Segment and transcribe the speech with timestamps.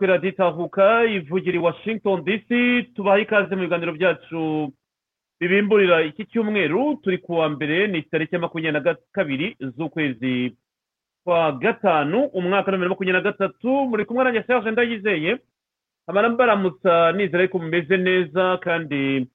[0.00, 2.48] amatwi radiyo itahuka ivugira i washington dc
[2.96, 4.72] tubaha ikaze mu biganiro byacu
[5.40, 6.96] bibimburira iki cyumweru.
[7.02, 10.56] Turi ku wa mbere ni tariki ya makumyabiri na kabiri z'ukwezi
[11.24, 13.68] kwa gatanu umwaka wa bibiri na makumyabiri na gatatu.
[13.88, 15.38] Muri kumwe nanjye serge ndayizeye
[16.08, 19.28] nkaba mbaramutsa nizera ko mumeze neza kandi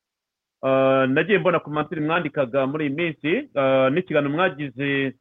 [0.63, 5.13] ah, nagiye mbona ku mantiri mwandikaga muri iyi minsi ah, n'ikiganiro mwagize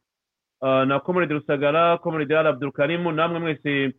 [0.61, 3.93] ah, na komorede rusagara komorede ara abdurukarimu namwe mwese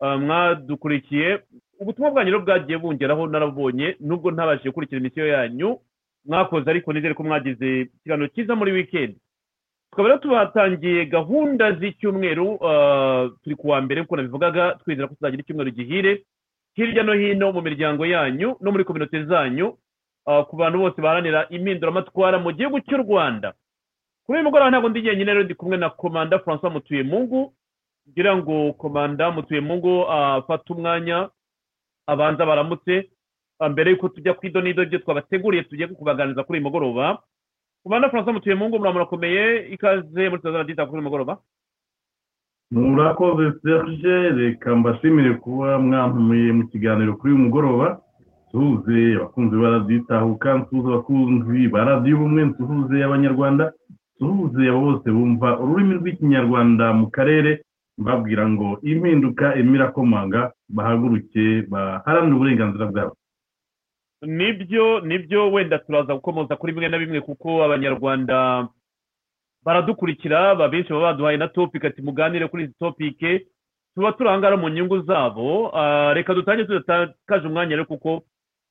[0.00, 1.40] mwadukurikiye.
[1.80, 5.78] Ubutumwa bwanyu rero bwagiye bungeraho narabonye nubwo ntabashije gukurikira imisiyo yanyu.
[6.24, 9.18] Mwakoze ariko nizere ko mwagize ikiganiro cyiza muri wikendi
[9.90, 12.58] tukaba rero tubatangiye gahunda z'icyumweru
[13.42, 16.24] turi ku wa mbere nk'uko nabivugaga twizera ko tuzagira icyumweru gihire.
[16.74, 19.76] Hirya no hino mu miryango yanyu no muri kominote zanyu
[20.48, 23.52] ku bantu bose baharanira impinduramatwara mu gihugu cy'u rwanda.
[24.26, 27.54] Kuri uyu mugoroba ntabwo ndi jyenyine rero ndi kumwe na komanda francois mutuyemungu
[28.06, 31.28] kugira ngo komanda mutuyemungu afate umwanya
[32.06, 33.10] abanza baramutse
[33.58, 37.18] ah, mbere y'uko tujya ku idonido ibyo twabateguriye tugiye kubaganiriza kuri uyu mugoroba.
[37.82, 41.38] Komanda francois mutuyemungu murakomeye ikaze muri tuzana dita kuri uyu mugoroba.
[42.70, 48.00] Murakoze serge reka mbashimire kuba mwantumiye mu kiganiro kuri uyu mugoroba.
[48.48, 53.72] Nsuhuze abakunzi ba radiyo itahuka abakunzi ba radiyo ubumwe nsuhuze abanyarwanda
[54.16, 57.65] nsuhuze abo bose bumva ururimi rw'ikinyarwanda mu karere.
[57.98, 63.16] Mbabwira ngo impinduka imirakomanga bahaguruke baharanire uburenganzira bwabo.
[64.22, 68.68] Nibyo ni byo wenda turaza gukomoza kuri bimwe na bimwe kuko abanyarwanda
[69.64, 73.46] baradukurikira ba benshi baba baduhaye na topic ati muganire kuri izi topike
[73.94, 75.70] tuba turangara mu nyungu zabo.
[75.76, 78.22] Ah, reka dutangire tudatakaje umwanya rero kuko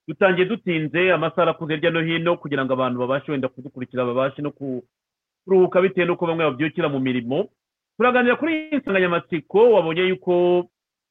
[0.08, 4.52] dutangiye dutinze amasaha arakuze hirya no hino kugira ngo abantu babashe wenda kudukurikira babashe no
[4.52, 7.50] kuruhuka bitewe n'uko bamwe babyukira mu mirimo.
[7.98, 10.66] Turaganira kuri iyi nsanganyamatsiko wabonye yuko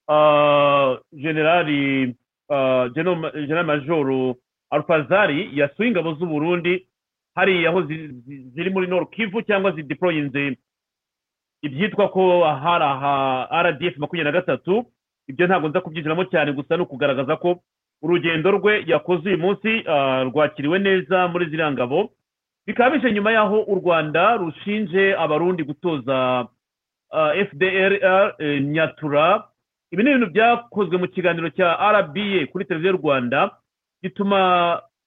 [0.09, 2.15] ah, generali
[2.51, 4.37] ah, General General majoro
[4.71, 6.87] alfazari yasuye ingabo z'u Burundi
[7.35, 10.57] hariya aho zi- zi- ziri muri nord kivu cyangwa zideployinze
[11.63, 14.85] ibyitwa ko hari aha rdf makumyabiri na gatatu
[15.29, 17.61] ibyo ntabwo nza kubyinjiramo cyane gusa ni ukugaragaza ko
[18.03, 22.11] urugendo rwe yakoze uyu munsi ah, rwakiriwe neza muri ziriya ngabo.
[22.67, 26.47] Bikaba bije nyuma y'aho u rwanda rushinje abarundi gutoza
[27.15, 27.93] ah, fdr
[28.39, 29.45] eh, nyatura
[29.93, 33.51] ibi ni ibintu byakozwe mu kiganiro cya rba kuri televiziyo y'u rwanda
[34.03, 34.39] gituma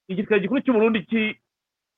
[0.07, 0.99] igisirikare gikuru cy'uburundi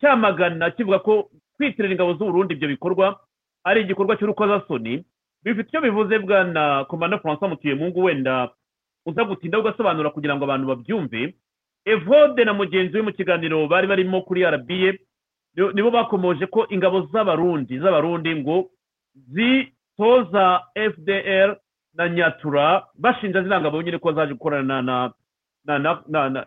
[0.02, 3.20] cyamagana kivuga ko kwitirira ingabo z'uburundi ibyo bikorwa
[3.64, 5.04] ari igikorwa cy'urukozasoni
[5.44, 8.50] bifite icyo bivuze bwana komanda francois mutuyemungu wenda
[9.06, 11.34] uza gutinda ugasobanura kugira ngo abantu babyumve.
[11.86, 14.94] Evode na mugenzi we mu kiganiro bari barimo kuri rba
[15.74, 18.70] nibo- bakomoje ko ingabo z'abarundi z'abarundi ngo
[20.00, 21.56] zitoza fdr
[21.94, 25.12] na nyatura bashinja ziriya ngabo nyine ko zaje gukorana na
[25.66, 26.46] na na na na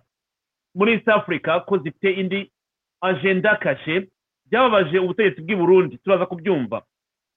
[0.75, 2.53] muri east africa ko zifite indi
[3.01, 4.09] agenda kashe
[4.51, 6.83] byababaje ubutegetsi bw'i burundi turaza kubyumva.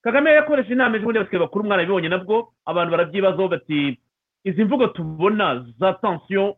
[0.04, 4.00] Kagame yakoresha inama ejo bundi basigaye bakuru umwana bibonye nabwo abantu barabyibazaho bati
[4.44, 6.56] izi mvugo tubona za tensiyo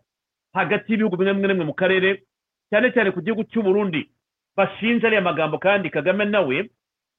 [0.54, 2.24] hagati y'ibihugu bimwe na bimwe mu karere
[2.70, 4.06] cyane cyane ku gihugu cy'u Burundi.
[4.56, 6.70] Bashinja ariya magambo kandi kagame nawe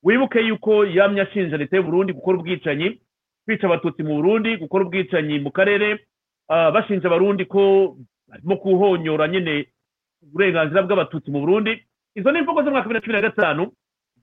[0.02, 3.00] wibuke yuko yamye ashinja leta y'u Burundi gukora ubwicanyi
[3.48, 6.04] kwica abatutsi mu burundi gukora ubwicanyi mu karere
[6.48, 7.96] ah, bashinja abarundi ko
[8.28, 9.66] barimo kuhonyora nyine
[10.22, 11.72] uburenganzira bw'abatutsi mu burundi.
[12.14, 13.72] Izo ni imvugo z'umwaka bibiri na cumi na gatanu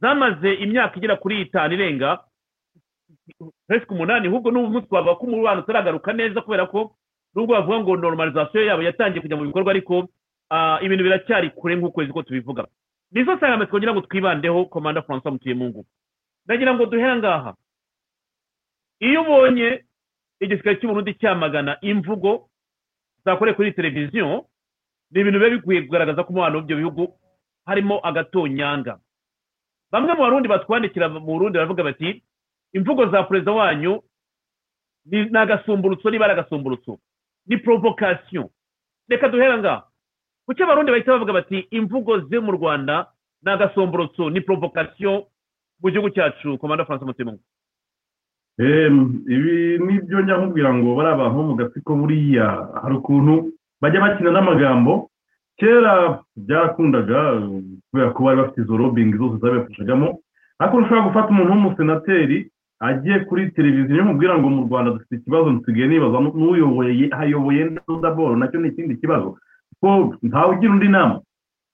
[0.01, 2.10] zamaze imyaka igera kuri itanu irenga
[3.68, 6.94] presque umunani ahubwo n'ubu munsi twavuga ko umubano utaragaruka neza kubera ko
[7.33, 10.06] nubwo bavuga ngo normalisation yabo yatangiye kujya mu bikorwa ariko
[10.54, 12.68] ah, ibintu biracyari kure nk'ukwezi ko tubivuga.
[13.15, 15.85] Nizo nsanganyamatsiko kugira ngo twibandeho komanda francois mutuyemungu
[16.45, 17.56] ndagira ngo duhere ngaha.
[19.00, 19.85] Iyo ubonye
[20.39, 22.50] igisirikare cy'uburundi cyamagana imvugo
[23.25, 24.45] zakorewe kuri televiziyo
[25.12, 27.03] ni ibintu biba bikwiye kugaragaza ko umubano w'ibyo bihugu
[27.65, 29.00] harimo agatonyanga.
[29.91, 32.23] Bamwe mu barundi batwandikira mu burundi baravuga bati
[32.75, 34.03] imvugo za perezida wanyu
[35.06, 37.00] ni ni agasumburutso niba ari agasumburutso
[37.47, 38.50] ni provocation.
[39.09, 39.88] Reka duhera ngaha.
[40.45, 43.06] Kuki abarundi bahita bavuga bati imvugo ze mu rwanda
[43.44, 45.25] ni agasomborotso ni provokasiyo
[45.83, 46.57] mu gihugu cyacu?
[46.57, 47.39] Komanda francois mutemungu
[48.59, 52.47] Em, ibi ni byo njya nkubwira ngo bari abantu bo mu gatsiko buriya.
[52.81, 53.51] Hari ukuntu
[53.81, 55.09] bajya bakina n'amagambo.
[55.59, 57.19] Kera byarakundaga
[57.91, 60.19] kubera ko bari bafite izo robingi zose zabibafashagamo
[60.59, 62.38] ariko ushobora gufata umuntu w'umusenateri
[62.80, 67.62] agiye kuri televiziyo mubwira ngo mu rwanda dufite ikibazo nsigaye nibaza n'uyoboye hayoboye
[68.00, 69.36] ndaboro na cyo ni ikindi kibazo.
[70.24, 71.22] Ntawe ugira undi nama?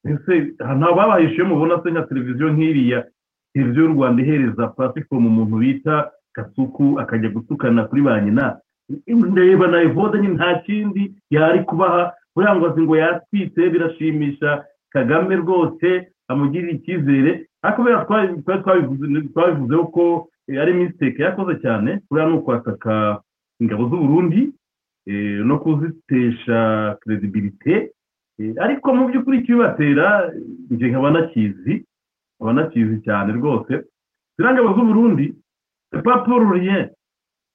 [0.05, 2.99] Ese ntawe babahishiye mubona se nka televiziyo nk'iriya?
[3.53, 8.57] Televiziyo y'u rwanda ihereza platform umuntu bita kasuku akajya gutukana kuri ba nyina?
[9.07, 14.63] Ndeba na evode nyine nta kindi yari kubaha buriya ngo ngo yatwitse birashimisha.
[14.91, 17.47] Kagame rwose amugirira icyizere.
[17.63, 18.27] Ariko kubera twari
[18.63, 20.27] twabivuze- twabivuzeho ko
[20.61, 21.99] ari mistake yakoze cyane.
[22.09, 23.21] Buriya ni ukwataka
[23.61, 24.41] ingabo z'u Burundi.
[24.41, 24.51] eh,
[25.45, 27.91] no kuzitesha credibilité
[28.39, 30.33] Eh, ariko mu by'ukuri ikibibatera
[30.71, 31.85] njye nkaba nakizi
[32.39, 33.73] nkaba nakizi cyane rwose.
[34.37, 35.35] Ziriya ngabo z'u Burundi
[35.91, 36.89] c'est pas pour rien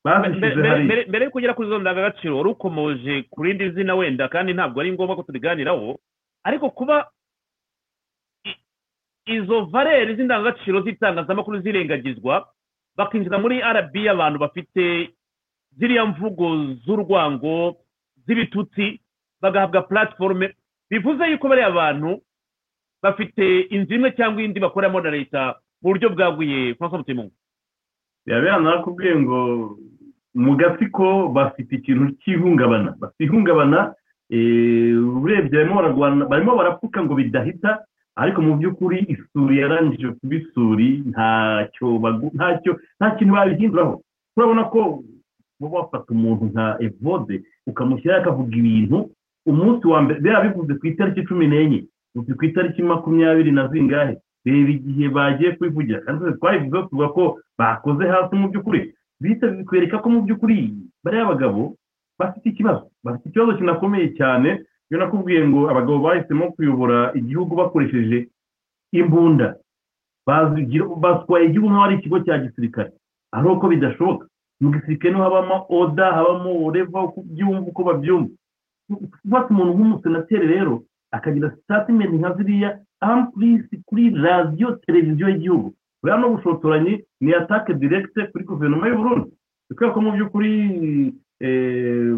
[0.04, 4.80] bazishyize mbere yo kugera kuri izo ndangagaciro wari ukomoje ku rindi zina wenda kandi ntabwo
[4.80, 5.98] ari ngombwa ko tubiganiraho
[6.44, 7.10] ariko kuba
[9.26, 12.46] izo valeri z'indangagaciro z'itangazamakuru zirengagizwa
[12.96, 15.10] bakinjira muri rb abantu bafite
[15.78, 16.46] ziriya mvugo
[16.84, 17.76] z'urwango
[18.26, 19.00] z'ibitutsi
[19.42, 20.54] bagahabwa platiforume
[20.90, 22.20] bivuze yuko bariya bantu
[23.02, 25.40] bafite inzu imwe cyangwa indi bakoreramo na leta
[25.82, 27.34] mu buryo bwaguye francois mutemungu
[28.26, 29.38] yabera nakubwiye ngo
[30.34, 32.94] mu gatsiko bafite ikintu cy'ihungabana.
[33.00, 33.94] Bafite ihungabana
[34.30, 35.64] eh, urebye
[36.30, 37.84] barimo barapfuka ngo bidahita
[38.16, 41.86] ariko mu by'ukuri isuri yarangije kuba isuri ntacyo
[42.36, 43.94] ntacyo nta kintu babihinduraho.
[44.34, 44.80] Turabona ko
[45.60, 47.34] uba wafata umuntu nka evode
[47.66, 48.98] ukamushyiraho akavuga ibintu
[49.46, 51.80] umunsi wa mbere biba bivuze ku itariki cumi n'enye
[52.16, 54.14] uzi ku itariki makumyabiri na zingahe
[54.44, 57.24] reba igihe bagiye kubivugira kandi twese twabivuzeho tuvuga ko
[57.58, 58.80] bakoze hasi mu by'ukuri.
[59.20, 60.56] Bihita bikwereka ko mu by'ukuri
[61.04, 61.74] bariya bagabo
[62.18, 62.86] bafite ikibazo.
[63.04, 64.62] Bafite ikibazo kinakomeye cyane.
[64.90, 68.28] Iyo nakubwiye ngo abagabo bahisemo kuyobora igihugu bakoresheje
[68.92, 69.56] imbunda
[70.26, 72.90] batwaye igihugu nk'aho ari ikigo cya gisirikare.
[73.32, 74.26] Ari uko bidashoboka.
[74.60, 78.30] Mu gisirikare habamo oda habamo ureva uko ubyumva uko babyumva.
[78.88, 80.82] Gufata umuntu nk'umusenateri rero
[81.12, 82.70] akagira sitatimenti nka ziriya
[83.00, 85.68] ampurisi kuri radiyo televiziyo y'igihugu.
[86.02, 89.30] Buriya no bushotoranyi ni atake direkite kuri guverinoma y'u Burundi.
[89.68, 90.52] Kubera ko mu by'ukuri
[91.40, 92.14] eh,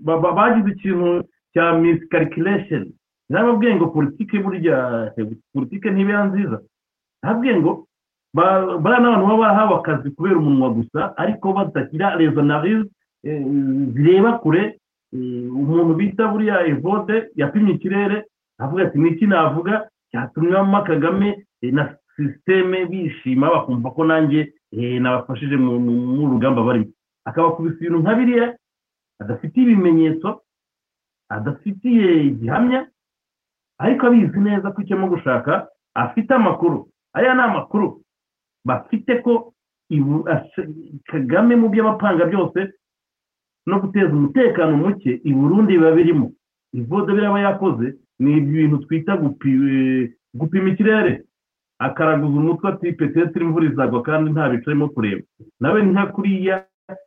[0.00, 2.92] ba- ba- bagize ikintu cya miscalculation.
[3.28, 4.76] Nababwiye ngo politike burya
[5.16, 6.58] eh, politike ntiba nziza.
[7.22, 7.86] Nababwiye ngo
[8.34, 12.88] bariya n'abantu baba bahawe akazi kubera umunwa gusa ariko batagira rezonarize
[13.94, 14.62] zireba kure
[15.12, 18.24] eh, umuntu bita buriya evode yapimye ikirere
[18.58, 19.88] avuga ati niki navuga?
[20.10, 26.92] Cyatumwamo kagame eh, na sisiteme bishima bakumva ko nanjye eh, nabafashije mu rugamba barimo.
[27.24, 28.46] Akabakubisa ibintu nka biriya
[29.20, 30.28] adafitiye ibimenyetso
[31.28, 32.86] adafitiye gihamya
[33.78, 36.88] ariko abizi neza ko icyo gushaka afite amakuru.
[37.12, 38.02] Aya ni amakuru.
[38.66, 39.52] Bafite ko
[41.10, 42.60] kagame mu byo abapanga byose
[43.66, 46.32] no guteza umutekano muke i burundi biba birimo.
[46.74, 51.22] Ivodo biraba yakoze ni ibintu twita gupi- gupima ikirere.
[51.78, 55.22] Akaraguza umutwe ati petete imvura izagwa kandi nta bice arimo kureba.
[55.60, 56.56] Nawe nka kuriya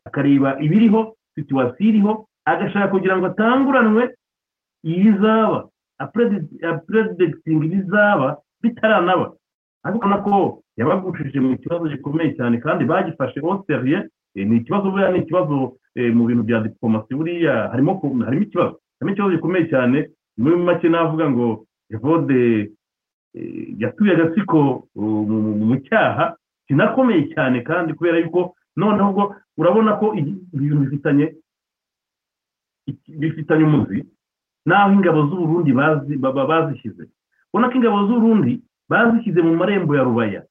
[0.08, 2.14] akareba ibiriho situwasiyo iriho
[2.46, 4.04] agashaka kugira ngo atanguranwe
[4.84, 5.68] ibizaba
[6.70, 8.28] apuredegitinga ibizaba
[8.62, 9.34] bitaranaba.
[9.84, 10.34] Ariko ubona ko
[10.78, 16.26] yabagushije mu kibazo gikomeye cyane kandi bagifashe oseriye ni ikibazo buriya ni ikibazo eh, mu
[16.28, 17.92] bintu bya diplomasi buriya harimo
[18.26, 19.98] harimo ikibazo harimo ikibazo gikomeye cyane
[20.38, 22.72] muri make navuga ngo evode
[23.36, 26.36] eh, yatuye agatsiko mu- cyaha
[26.68, 30.14] kinakomeye cyane kandi kubera yuko noneho ubwo urabona ko
[30.54, 31.36] ibintu bifitanye
[33.20, 34.06] bifitanye umuzi
[34.66, 35.72] n'aho ingabo z'uburundi
[36.50, 37.04] bazishyize.
[37.54, 38.54] Ubona ko ingabo z'uburundi
[38.90, 40.42] bazishyize mu marembo ya rubaya.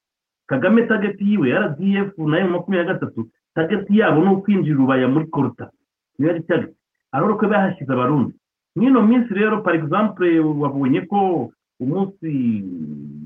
[0.47, 3.29] Kagame tageti yiwe rdf na yo makumyabiri na gatatu.
[3.55, 5.71] Tageti yabo ni ukwinjira rubaya muri koruta
[6.19, 6.77] niyo ari tageti
[7.13, 8.35] ariko ko bahashyize abarundi.
[8.77, 12.31] Mw'ino minsi rero par exemple wabonye ko umunsi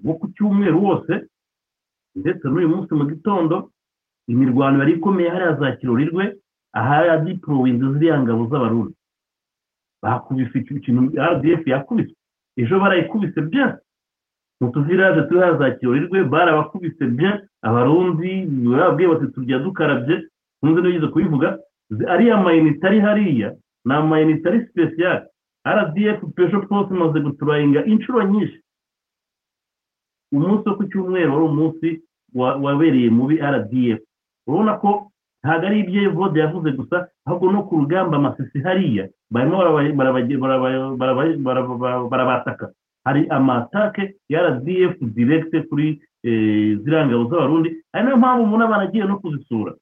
[0.05, 1.13] wo ku cyumweru wose
[2.17, 3.71] ndetse n'uyu munsi mu gitondo
[4.29, 6.37] imirwano yari ikomeye hariya za kirorirwe
[6.73, 8.95] ahari porowinzi ziriya ngabo z'abarundi.
[10.03, 12.15] Bakubise icyo kintu rdf yakubise.
[12.57, 13.79] Ejo barayikubise bya
[14.63, 20.15] mu tuviraje turi hariya za kirorirwe barabakubise bya abarundi barababwiye bati turya dukarabye.
[20.63, 21.59] Nkunze n'ugeze kubivuga.
[22.09, 23.49] Ariya mayinite ari hariya
[23.85, 25.27] ni amayinite ari sipesiyali
[25.67, 28.59] rdf pesho force imaze guturayinga inshuro nyinshi.
[30.33, 31.89] Umunsi wo ku cyumweru wari umunsi
[32.35, 34.01] wa- wabereye muri rdf
[34.47, 34.91] urabona ko
[35.45, 40.97] ntabwo ari ibyo vode yavuze gusa ahubwo no ku rugamba amasisi hariya barimo baraba- baraba-
[40.97, 42.67] baraba- baraba- baraba- barabataka
[43.05, 47.69] hari amatake ya rdf direkite kuri eh, ziriya ngabo z'abarundi.
[47.93, 49.73] Ari na yo mpamvu umuntu aba agiye no kuzisura.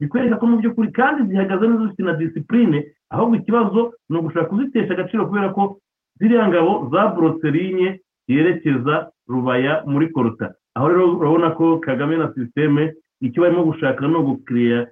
[0.00, 2.78] Bikwereka ko mu by'ukuri kandi zihagaze neza zifite na disipurine
[3.10, 5.78] ahubwo ikibazo ni ugushaka kuzitesha agaciro kubera ko
[6.18, 12.94] ziriya ngabo zaburotse linye yerekeza rubaya muri koruta aho rero urabona ko kagame na sisiteme
[13.20, 14.86] icyo barimo gushaka ni ugukiriya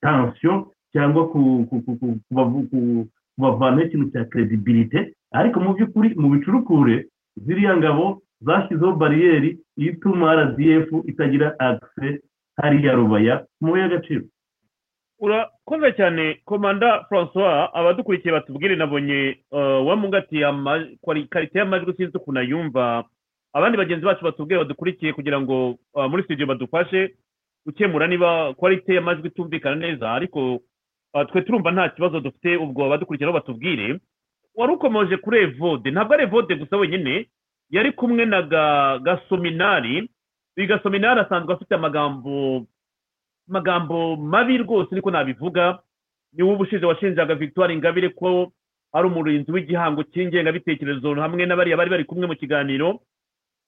[0.00, 1.28] tansiyo cyangwa
[3.38, 5.14] kubavanaho ikintu cya kredibilite.
[5.32, 7.06] Ariko mu by'ukuri mu bicurukure
[7.38, 12.20] ziriya ngabo zashyizeho bariyeri ituma rdf itagira akise
[12.58, 14.24] hariya rubaya mu y'agaciro.
[15.20, 19.38] Urakoze cyane komanda francois abadukurikiye batubwire nabonye
[19.86, 23.04] wamugatiye ama- kwari- karite y'amajwi sinzi ukuntu ayumva.
[23.52, 27.14] Abandi bagenzi bacu batubwire badukurikiye kugira ngo eh, muri studio badufashe
[27.66, 30.12] gukemura niba kwarite y'amajwi itumvikana neza.
[30.12, 30.60] Ariko
[31.32, 34.00] twe turumva nta kibazo dufite ubwo nabo batubwire.
[34.54, 35.90] Wari ukomeje kuri evode.
[35.90, 37.28] Ntabwo ari evode gusa wenyine.
[37.70, 40.08] Yari kumwe na ga- gasominari.
[40.56, 42.66] Uyu gasominari asanzwe afite amagambo
[43.48, 45.78] amagambo mabi rwose niko nabivuga.
[46.32, 48.52] Ni wowe ubushize washinjaga victoire ingabire ko
[48.92, 53.00] ari umurinzi w'igihango cy'ingengabitekerezo hamwe n'abariya bari bari kumwe mu kiganiro.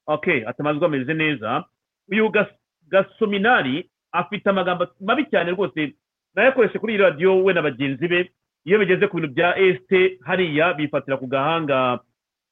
[0.06, 1.64] Okay atamazwi ameze neza.
[2.10, 2.56] Uyu gas-
[2.88, 5.94] gasominari afite amagambo mabi cyane rwose.
[6.34, 8.30] Nayakoreshe kuri iyi radiyo we na bagenzi be.
[8.64, 11.98] Iyo bigeze ku bintu bya esite hariya bifatira ku gahanga.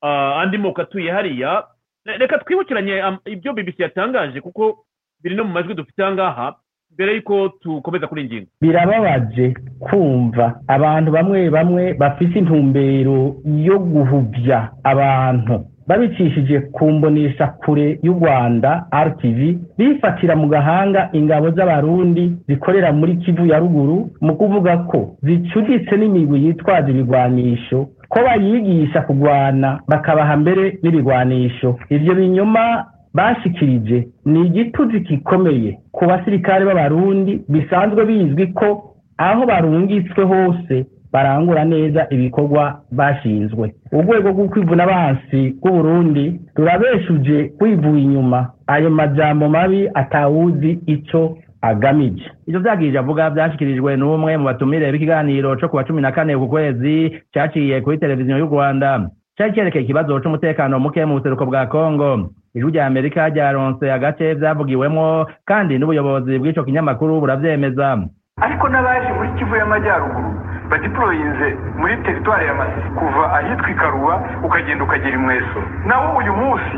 [0.02, 1.64] Ah, andi moko atuye hariya.
[2.06, 4.84] Re- reka twibukiranye ibyo bbc yatangaje kuko
[5.22, 6.46] biri no mu majwi dufite aha ngaha
[6.94, 8.46] mbere y'uko tukomeza kuri iyi ngingo.
[8.60, 15.66] Birababaje kumva abantu bamwe bamwe bafite intumbero yo guhuvya abantu.
[15.88, 19.40] Babicishije ku mbonesha kure y'u rwanda rtv
[19.78, 26.44] bifatira mu gahanga ingabo z'abarundi zikorera muri kivu ya ruguru mu kuvuga ko zicuditse n'imigwi
[26.44, 36.04] yitwaje ibigwanisho ko bayigisha kugwana bakabaha mbere n'ibigwanisho ivyo binyoma bashikirije ni igituzi gikomeye ku
[36.06, 38.68] basirikare b'abarundi bisanzwe bizwi ko
[39.18, 40.74] aho barungitswe hose
[41.12, 43.74] barangura neza ibikorwa bashinzwe.
[43.92, 48.50] Urwego rwo kwivuna abansi rw'uburundi rurabeshuje kwivuye inyuma.
[48.66, 52.30] Ayo majambo mabi atawuzi ico agamije.
[52.46, 56.46] Ivyo vyagirije avuga vyashikirijwe n'umwe mu batumire b'ikiganiro co ku wa cumi na kane ku
[56.48, 59.10] kwezi caciye kuri televiziyo y'u rwanda.
[59.38, 65.26] Cari cerekeye ikibazo c'umutekano muke mu buseruko bwa kongo ijwi rya amerika ryaronse agace vyavugiwemwo
[65.46, 67.98] kandi n'ubuyobozi bw'ico kinyamakuru buravyemeza.
[68.40, 70.30] Ariko n'abaje muri kivu y'amajyaruguru
[70.70, 72.88] badiporoyinze muri teritwari ya masisi.
[72.98, 75.60] Kuva ahitwa ikaruba ukagenda ukagera i mweso.
[75.86, 76.76] Nabo uyu munsi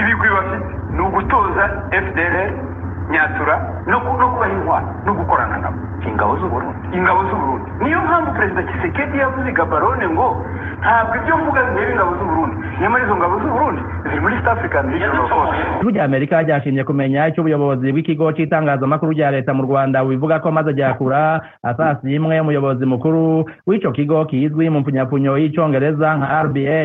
[0.00, 0.66] ibigwi bafite
[0.96, 2.50] ni ugutoza fdr
[3.10, 3.54] nyatura
[3.86, 5.78] no ku- no kubaha intwaro no gukorana nabo
[6.10, 10.28] ingabo z'uburundi ingabo z'uburundi niyo mpamvu perezida kisekedi yavuze gabarone ngo
[10.80, 15.28] ntabwo ibyo mvuga bireba ingabo z'uburundi nyamara izo ngabo z'uburundi ziri muri east african regional
[15.28, 20.38] force ijwi rya amerika ryashimye kumenya icyo ubuyobozi bw'ikigo cy'itangazamakuru rya leta mu rwanda bubivuga
[20.40, 26.78] ko maze ryakura asasi imwe umuyobozi mukuru w'ico kigo kizwi mu mpfunyapfunyo y'icongereza nka rba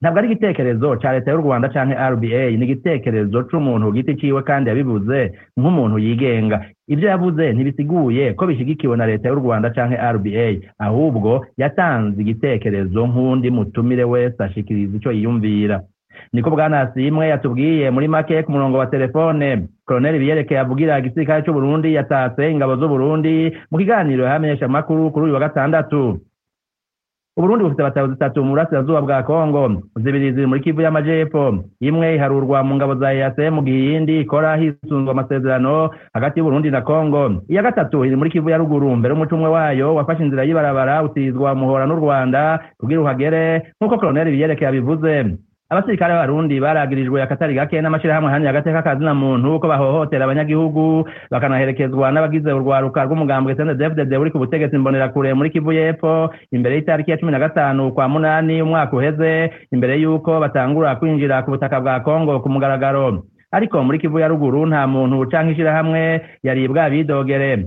[0.00, 4.40] ntabwo ari igitekerezo cya leta y'u rwanda canke rba ni igitekerezo c'umuntu ku giti ciwe
[4.48, 5.18] kandi yabivuze
[5.58, 6.56] nk'umuntu yigenga.
[6.92, 10.46] Ibyo yavuze ntibisiguye ko bishyigikiwe na leta y'u rwanda canke rba
[10.86, 11.30] ahubwo
[11.60, 15.76] yatanze igitekerezo nk'undi mutumire wese ashikiriza ico yiyumvira.
[16.32, 21.92] Niko bwana simwe yatubwiye muri make ku murongo wa telefone koloneli biyerekeye avugira igisirikare c'uburundi
[21.94, 26.20] yatatse ingabo z'uburundi mu kiganiro yahamenyesha amakuru kuri uyu wa gatandatu.
[27.40, 29.62] Uburundi bufite abatabo zitatu mu burasirazuba bwa kongo
[29.96, 34.56] zibiri ziri muri kivu y'amajepfo imwe iharurwa mu ngabo za ease mu gihe iyindi ikora
[34.60, 38.92] hisunzwe amasezerano hagati y'uburundi na kongo iya gatatu iri muri kivu ya ruguru.
[38.96, 44.30] Mbere umuco umwe wayo wafashe inzira y'ibarabara utizwa muhora n'u rwanda kugira uhagere nk'uko koloneli
[44.36, 45.12] biyerekeye abivuze
[45.70, 52.50] abasirikare b'abarundi baragirijwe akatari gake n'amashirahamwe ahanini agateka kazina muntu ko bahohotera abanyagihugu bakanaherekezwa n'abagize
[52.52, 57.38] urwaruka rw'umugambwe sndfdd uri ku butegetsi mbonerakure muri kivu y'epfo imbere y'itariki ya cumi na
[57.38, 63.22] gatanu kwa munani umwaka uheze imbere y'uko batangura kwinjira ku butaka bwa kongo ku mugaragaro.
[63.52, 66.02] Ariko muri kivu ya ruguru nta muntu canke ishirahamwe
[66.42, 67.66] yari bwabidogere.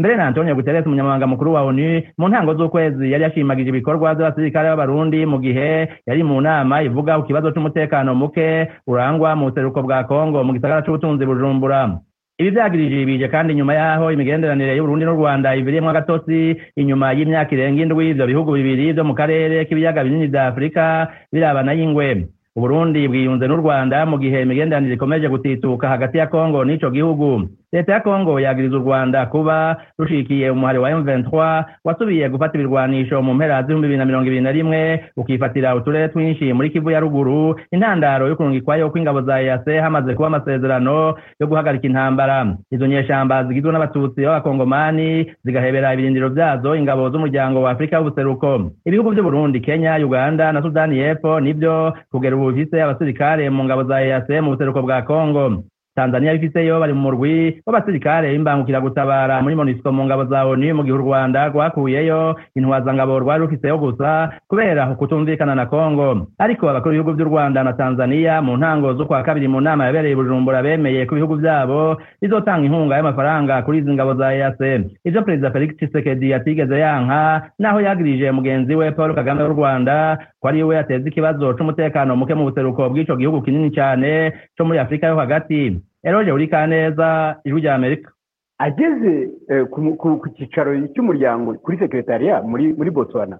[0.00, 4.68] Mbere na antonio guterres umunyamabanga mukuru wa onu mu ntango z'ukwezi yari yashimagije ibikorwa by'abasirikare
[4.72, 8.48] b'abarundi mu gihe yari mu nama ivuga ku kibazo c'umutekano muke
[8.88, 12.00] urangwa mu buseruko bwa kongo mu gisagara c'ubutunzi bujumbura.
[12.40, 17.82] Ibi vyagirije bije kandi inyuma yaho imigenderanire y'uburundi n'u rwanda iviriyemwo agatotsi inyuma y'imyaka irenga
[17.84, 22.24] indwi ivyo bihugu bibiri vyo mu karere k'ibiyaga binini vya afurika birabana y'ingwe.
[22.56, 27.52] Uburundi bwiyunze n'u rwanda mu gihe imigenderanire ikomeje gutituka hagati ya kongo n'ico gihugu.
[27.72, 33.34] Leta ya kongo yagiriza u rwanda kuba rushikiye umuhari wa m23 wasubiye gufata ibirwanisho mu
[33.34, 37.54] mpera z'ibihumbi bibiri na mirongo ibiri na rimwe ukifatira uturere twinshi muri kivu ya ruguru
[37.72, 42.56] intandaro yo kurungikwayo kw'ingabo za ease hamaze kuba amasezerano yo guhagarika intambara.
[42.70, 49.60] Izo nyeshamba zigizwe n'abatutsi b'abakongomani zigahebera ibirindiro vyazo ingabo z'umuryango wa afurika w'ubuseruko ibihugu vy'uburundi
[49.60, 54.50] kenya uganda na sudani y'epfo nivyo kugera ubu bifise abasirikare mu ngabo za ease mu
[54.50, 55.62] buseruko bwa kongo
[56.00, 60.96] tanzania bifiseyo bari mu murwi w'abasirikare b'imbangukiragutabara muri monisco mu ngabo za onu mu gihe
[60.96, 67.28] u rwanda rwakuyeyo intwazangabo rwari rufiseyo gusa kubera kutumvikana na kongo ariko abakuru b'ibihugu by'u
[67.28, 72.00] rwanda na tanzania mu ntango z'ukwa kabiri mu nama yabereye bujumbura bemeye ko ibihugu vyabo
[72.22, 74.70] bizotanga inkunga y'amafaranga kuri izi ngabo za ease
[75.04, 80.48] ivyo perezida felix tshisekedi yatigeze yanka naho yagirije mugenzi we paul kagame w'u rwanda ko
[80.48, 85.06] ari we yateza ikibazo c'umutekano muke mu buseruko bw'ico gihugu kinini cane co muri afurika
[85.12, 85.80] yo hagati.
[86.02, 88.10] Eroje uri kaneza ijwi rya amerika.
[88.58, 89.96] Ageze eh, ku-
[90.36, 93.38] cyicaro cy'umuryango kuri sekretariya muri muri botswana.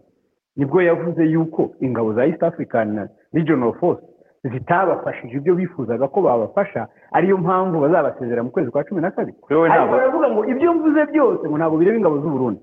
[0.57, 4.03] Nibwo yavuze yuko ingabo za east african regional force
[4.45, 9.37] zitabafashije ibyo bifuzaga ko babafasha ariyo mpamvu bazabasezera mu kwezi kwa cumi na kabiri.
[9.73, 12.61] Ariko baravuga ngo ibyo mvuze byose ngo ntabwo bireba ingabo z'uburundi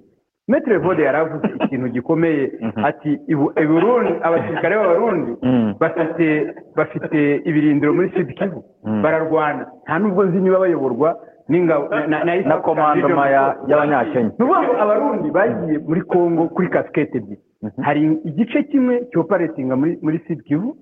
[0.48, 2.86] metre vode yari avuze ikintu gikomeye Mhm.
[2.86, 5.74] ati "Ibu- i burundi abasirikare b'abarundi Mm.
[5.80, 6.28] bafite
[6.76, 9.02] bafite ibirindiro muri sud kivu Mm.
[9.04, 11.10] bararwana nta nubwo nzi niba bayoborwa
[11.50, 13.30] n'ingabo na- komandoma
[13.70, 17.82] y'abanyakenya ni ukuvuga ngo abarundi bagiye muri congo kuri kasikete ebyiri Mhm.
[17.84, 20.76] hari igice kimwe cyoperatinga muri sud kivu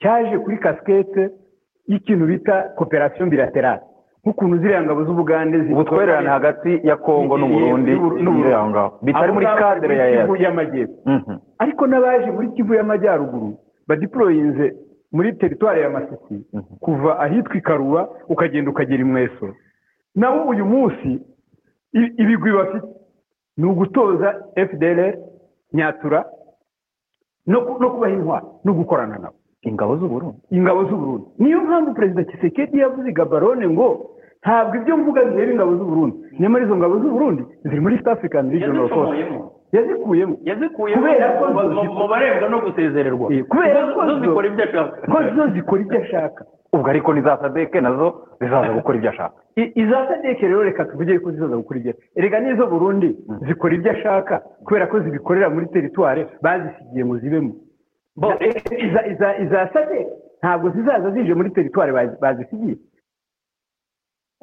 [0.00, 1.22] cyaje kuri kasikete
[1.88, 3.82] y'ikintu bita koperasiyo bilaterale
[4.24, 7.92] nk'ukuntu ziriya ngabo z'ubugande ubutwererane hagati ya kongo n'uburundi
[9.02, 10.96] bitari muri kadere ya Kivu y'amajyepfo.
[11.10, 11.36] Mhm.
[11.58, 13.48] ariko n'abaje muri kivu y'amajyaruguru
[13.88, 14.74] badiporoyinze
[15.12, 16.74] muri teritwari ya masisi Mhm.
[16.80, 19.46] kuva ahitwa ikaruba ukagenda ukagera i mweso.
[20.14, 21.20] Nabo uyu munsi
[21.92, 22.86] ibigwi bafite
[23.56, 25.14] ni ugutoza fdr
[25.72, 26.24] nyatura
[27.46, 29.36] no kubaha intwaro no gukorana nabo.
[29.62, 30.38] Ingabo z'uburundi.
[30.50, 31.26] Ingabo z'uburundi.
[31.38, 34.10] Niyo mpamvu perezida kisekedi yavuze i gabarone ngo
[34.44, 38.88] ntabwo ibyo mvuga bireba ingabo z'uburundi nyamara izo ngabo z'uburundi ziri muri east african regional
[38.88, 39.24] force
[39.72, 40.36] yazikuyemo.
[41.00, 43.26] Kubera ko mu- barebwa no gusezererwa.
[43.34, 44.96] Eh, kubera ko zo zikora ibyo ashaka.
[45.12, 46.44] ko zo zikora ibyo ashaka.
[46.74, 48.06] Ubwo ariko ni za sadeke na zo
[48.40, 49.34] zizaza gukora ibyo ashaka.
[49.56, 51.94] Iza sadeke rero reka tuvuge ko zizaza gukora ibyo.
[52.16, 53.08] Erega n'izo burundi
[53.48, 57.52] zikora ibyo ashaka kubera ko zibikorera muri teritware bazisigiye ngo zibemo.
[59.42, 60.06] Iza sadeke
[60.42, 62.76] ntabwo zizaza zije muri teritware bazi- bazisigiye.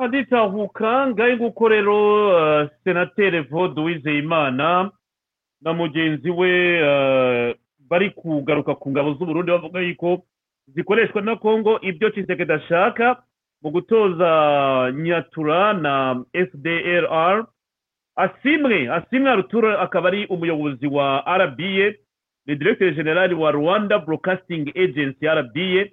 [0.09, 1.97] Ngahe nguko rero
[2.39, 4.91] eh, senateri vode uwizeyimana
[5.61, 7.55] na mugenzi we eh,
[7.89, 10.23] bari kugaruka ku ngabo z'uburundi bavuga yuko
[10.67, 13.23] zikoreshwa na kongo ibyo kisekedi ashaka
[13.61, 14.31] mu gutoza
[14.95, 17.45] nyatura na fdrr
[18.15, 21.93] asimwe asimwe arutura akaba ari umuyobozi wa rba
[22.45, 25.89] ni directeur general wa rwanda broadcasting agency rba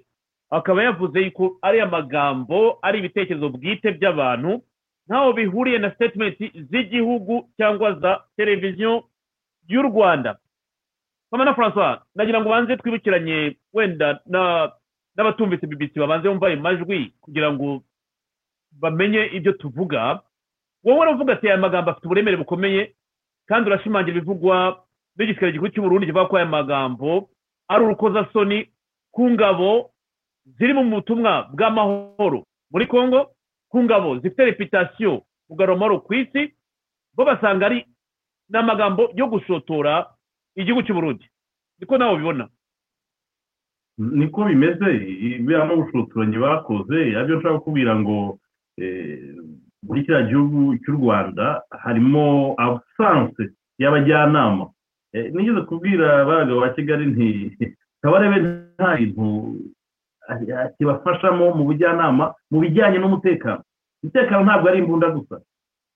[0.49, 4.61] akaba yavuze yuko ari amagambo ari ibitekerezo bwite by'abantu
[5.07, 6.37] ntaho bihuriye na statement
[6.69, 9.03] z'igihugu cyangwa za televiziyo
[9.67, 10.37] y'u rwanda.
[11.31, 14.71] Na francois nagira ngo banze twibukiranye wenda na
[15.15, 17.81] n'abatumvise bbc babanze bumva ayo majwi kugira ngo
[18.71, 20.19] bamenye ibyo tuvuga.
[20.83, 22.93] Wowe uravuga ati aya magambo afite uburemere bukomeye
[23.47, 24.79] kandi urashimangira ibivugwa
[25.17, 27.29] n'igisirikare gikuru cy'uburundi kivuga ko aya magambo
[27.67, 28.69] ari urukozasoni
[29.11, 29.91] ku ngabo
[30.57, 32.45] ziri mu butumwa bw'amahoro.
[32.71, 33.31] Muri congo
[33.69, 36.53] ku ngabo zifite reputasiyo kugarura amahoro ku isi
[37.15, 37.85] bo basanga ari
[38.49, 40.05] n'amagambo yo gushotora
[40.55, 41.25] igihugu cy'uburundi
[41.79, 42.45] niko nawe ubibona.
[43.97, 44.89] Niko bimeze
[45.43, 48.39] biriya n'ubushotoranyi bakoze ari byo nshaka kukubwira ngo
[48.77, 49.35] eh,
[49.83, 53.43] muri kiriya gihugu cy'u rwanda harimo abusanse
[53.81, 54.65] y'abajyanama.
[55.13, 57.29] Eh, nigeze kubwira abagabo ba kigali nti
[57.99, 59.25] nta bintu
[60.77, 63.61] kibafashamo mu bujyanama mu bijyanye n'umutekano.
[64.03, 65.35] Umutekano ntabwo ari imbunda gusa.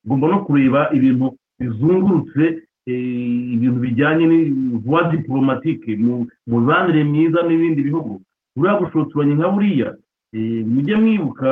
[0.05, 1.25] Ugomba no kureba ibintu
[1.59, 2.43] bizungurutse
[2.89, 6.13] eh, ibintu bijyanye n'uwa diporomatike mu
[6.47, 8.13] mibanire myiza n'ibindi bihugu.
[8.55, 9.89] Buriya bushotoranyi nka buriya
[10.35, 11.49] eh, mujye mwibuka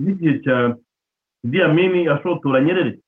[0.00, 0.56] nk'igihe cya
[1.44, 2.98] Idi Amin ashotora nyerere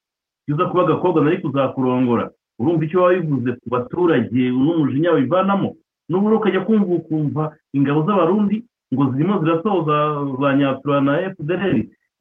[0.48, 5.68] uza kuba agakobwa nari kuzakurongora urumva icyo waba bivuze ku baturage n'umujinya babivanamo
[6.08, 7.42] n'ubu rero ukajya kumva ukumva
[7.76, 8.56] ingabo z'abarundi
[8.94, 9.96] ngo zirimo zirasoza
[10.40, 11.12] za nyatura na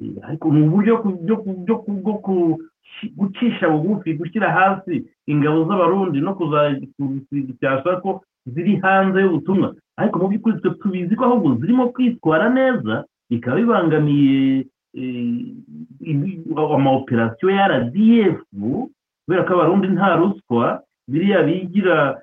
[0.02, 0.94] Eh, ariko ni uburyo
[2.04, 2.16] bwo
[3.16, 9.68] gucisha bugufi gushyira hasi ingabo z'abarundi no kuzacyasha ko ziri hanze y'ubutumwa.
[9.98, 12.94] Ariko mu by'ukuri twe tubizi ko ahubwo zirimo kwitwara neza
[13.30, 14.68] bikaba bibangamiye
[15.00, 15.56] eh,
[16.76, 18.36] amaoperasiyo ya rdf
[19.26, 22.20] kubera ko abarundi nta ruswa biriya bigira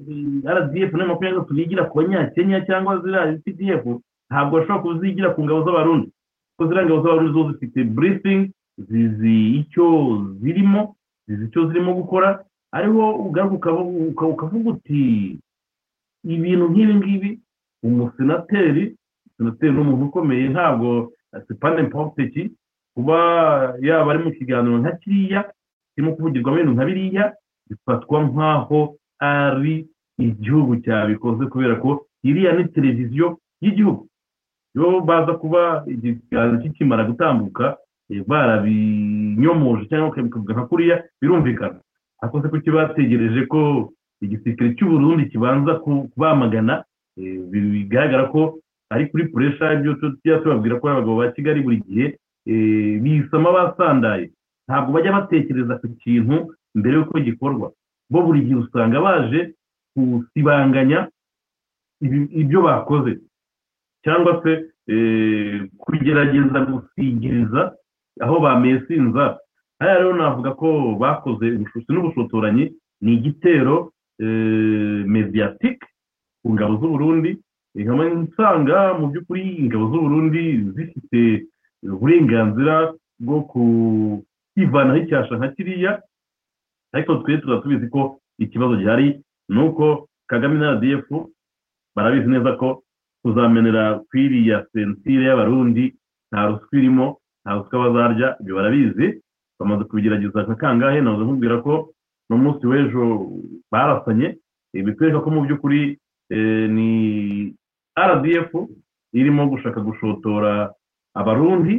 [0.00, 3.84] rdf na makumyabiri na gatatu bigira ku banyakenya cyangwa ziriya pdf
[4.30, 6.08] ntabwo bashobora kuzigira ku ngabo z'abarundi.
[6.56, 8.42] Kuko ziriya ngabo z'abarundi zo zifite briefing
[8.78, 9.86] zizi icyo
[10.40, 10.94] zirimo
[11.26, 12.44] zizi icyo zirimo gukora.
[12.72, 15.38] Ariho ugaruka ukavu- uka- ukavuga uti
[16.24, 17.30] ibintu nk'ibi ngibi
[17.82, 18.96] umusenateri
[19.36, 21.12] senateri ni umuntu ukomeye ntabwo
[21.48, 22.52] sipane mpoteki
[22.94, 23.16] kuba
[23.80, 25.40] yaba ari mu kiganiro nka kiriya
[25.94, 27.24] kirimo kuvugirwamo ibintu nka biriya
[27.70, 28.80] bifatwa nk'aho
[29.20, 29.86] ari
[30.18, 34.06] igihugu cyabikoze kubera ko iriya ni televiziyo y'igihugu.
[34.76, 37.76] Iyo baza kuba ikiganiro kikimara gutambuka
[38.10, 41.78] eh, barabinyomoje cyangwa bakabivuga nka kuriya birumvikana.
[42.22, 46.84] Ariko se kuki bategereje ko igisirikare cy'u Burundi kibanza ku- kubamagana
[47.16, 48.58] eh, bi- bigaragara ko
[48.90, 52.06] ari kuri puresha ibyo tujya tubabwira ko abagabo ba kigali buri gihe
[52.46, 54.30] eh, bisama basandaye.
[54.68, 57.70] Ntabwo bajya batekereza ku kintu mbere y'uko gikorwa.
[58.10, 59.40] Bo buri gihe usanga baje
[59.96, 61.08] gusibanganya
[62.40, 63.18] ibyo bakoze.
[64.04, 64.52] Cyangwa se
[64.92, 67.74] eh, kugerageza gusigiriza
[68.20, 69.38] aho bamesinza
[69.78, 70.68] hariya rero navuga ko
[71.00, 72.64] bakoze ubushuti n'ubushotoranyi
[73.02, 75.86] ni igitero eh, mediatique
[76.42, 77.30] ku ngabo z'uburundi
[77.78, 80.42] nkaba nsanga mu by'ukuri ingabo z'uburundi
[80.74, 81.20] zifite
[81.82, 82.74] uburenganzira
[83.22, 85.92] bwo kwivanaho icyasha nka kiriya.
[86.98, 91.06] Ariko twe tuba tubizi ko ikibazo gihari ni uko kagame na rdf
[91.96, 92.82] barabizi neza ko
[93.22, 95.94] kuzamenera kw'iriya sentire y'abarundi
[96.30, 97.06] nta ruswa irimo
[97.42, 99.06] nta ruswa bazarya ibyo barabizi.
[99.58, 101.00] Bamaze kubigerageza nka kangahe?
[101.00, 101.72] Nahoze nkubwira ko
[102.30, 103.02] n'umunsi w'ejo
[103.72, 104.38] barasanye.
[104.72, 105.98] Bitwereka ko mu by'ukuri
[106.30, 106.90] eh, ni
[107.98, 108.50] rdf
[109.18, 110.70] irimo gushaka gushotora
[111.20, 111.74] abarundi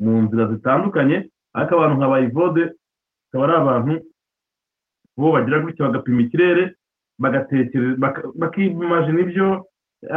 [0.00, 1.28] mu nzira zitandukanye.
[1.54, 2.62] Ariko abantu nka bayivode
[3.28, 3.92] akaba ari abantu
[5.20, 6.64] bo bagira gutya bagapima ikirere
[8.40, 9.66] bakimajina ibyo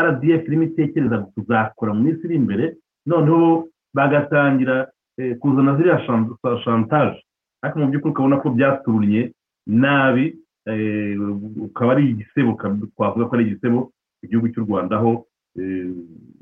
[0.06, 2.66] rdf irimo itekereza kuzakora mu minsi iri imbere
[3.06, 4.88] noneho bagatangira
[5.18, 6.32] eh, kuzana ziriya shan-
[6.64, 7.20] shantage
[7.62, 9.22] ariko mu by'ukuri ukabona ko byaturunye
[9.68, 10.26] nabi
[10.68, 11.20] eh,
[11.68, 12.56] ukaba ari igisebo
[12.96, 13.92] twavuga ko ari igisebo
[14.24, 15.26] igihugu cy'u rwanda aho
[15.60, 15.92] eh,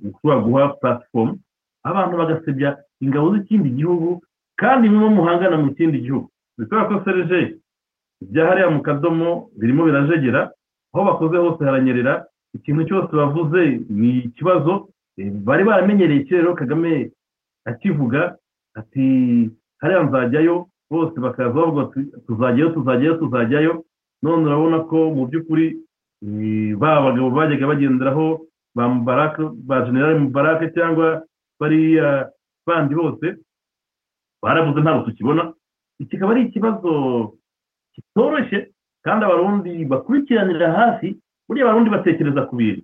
[0.06, 1.30] ushobora guha platform
[1.84, 4.22] abantu bagasebya ingabo z'ikindi gihugu
[4.62, 6.30] kandi muba muhangana mu kindi gihugu.
[6.58, 7.58] Bikora ko serije
[8.22, 9.30] ibya hariya mu kadomo
[9.60, 10.42] birimo birajegera
[10.94, 12.14] aho bakoze hose haranyerera
[12.58, 17.12] ikintu cyose bavuze ni ikibazo eh, bari baramenyereye kera rero kagame
[17.66, 18.36] akivuga
[18.80, 19.06] ati
[19.82, 20.56] hariya nzajyayo
[20.92, 21.84] bose bakaza bavuga
[22.28, 23.74] tuzajyayo tuzajyayo tuzajyayo.
[24.24, 25.66] None urabona ko mu by'ukuri
[26.24, 28.26] eh, ba bagabo bajyaga bagenderaho
[28.76, 31.24] ba mubaraka ba generale mubaraka cyangwa
[31.60, 32.30] bariya
[32.68, 33.26] bandi bose
[34.44, 35.54] baravuze ntabwo tukibona.
[36.00, 36.92] Iki kikaba ari ikibazo
[37.94, 38.60] kitoroshye
[39.06, 41.08] kandi abarundi bakurikiranira hafi
[41.48, 42.84] buriya abarundi batekereza ku bintu.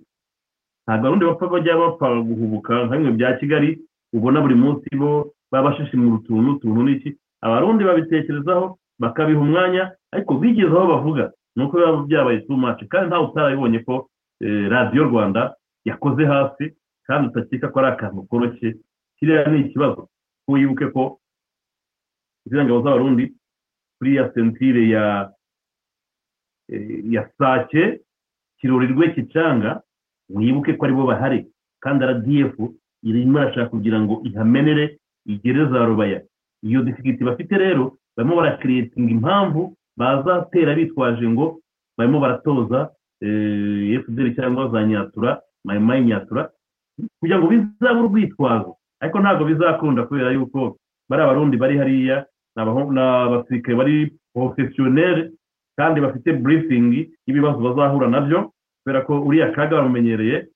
[0.84, 3.70] Ntabwo abarundi bapfa bajya bapfa guhubuka nka bimwe bya kigali
[4.16, 7.10] ubona buri munsi bo baba bashishimura utuntu utuntu n'iki
[7.44, 11.24] abarundi babitekerezaho bakabiha umwanya ariko bigeze aho bavuga.
[11.56, 12.80] Ni uko biba byabaye much.
[12.90, 13.94] Kandi ntawe utarabibonye ko
[14.40, 16.64] eh, radiyo rwanda yakoze hasi
[17.06, 18.68] kandi utakeka ko ari akantu koroshye
[19.18, 20.08] kiriya ni ikibazo.
[20.48, 21.18] Wibuke ko
[22.46, 23.24] izi ngabo z'abarundi
[23.98, 25.32] kuri ya sentire ya
[26.68, 28.00] eh, ya sake
[28.58, 29.82] kirorirwe kicanga
[30.30, 31.46] wibuke ko ari bo bahari.
[31.80, 32.54] Kandi rdf
[33.02, 36.22] irimo irashaka kugira ngo ihamenere igere za rubaya.
[36.62, 41.60] Iyo disigiti bafite rero barimo barakiriyetinga impamvu bazatera bitwaje ngo
[41.98, 42.90] barimo baratoza
[43.22, 46.50] eh, fdr cyangwa za nyatura mayimayi nyatura
[47.20, 48.76] kugira ngo bizabe urwitwazo.
[49.00, 52.26] Ariko ntabwo bizakunda kubera yuko bari abarundi bari hariya
[52.58, 53.96] ni abaho- ni abasirikare bari
[54.34, 55.30] porofesiyoneri
[55.78, 58.50] kandi bafite burifingi y'ibibazo bazahura na byo
[58.82, 60.46] kubera ko uriya kaga bamumenyereye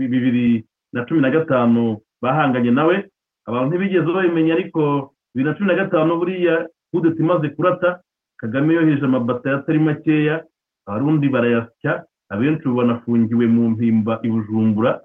[0.00, 2.96] bibiri na cumi na gatanu bahanganye nawe
[3.46, 8.00] abantu ntibigeze babimenya ariko bibiri na cumi na gatanu buriya kudeta imaze kurata
[8.40, 10.44] kagame yoheje amabata atari makeya
[10.86, 15.00] abarundi barayasya abenshi ubu banafungiwe mu mpimba i bujumbura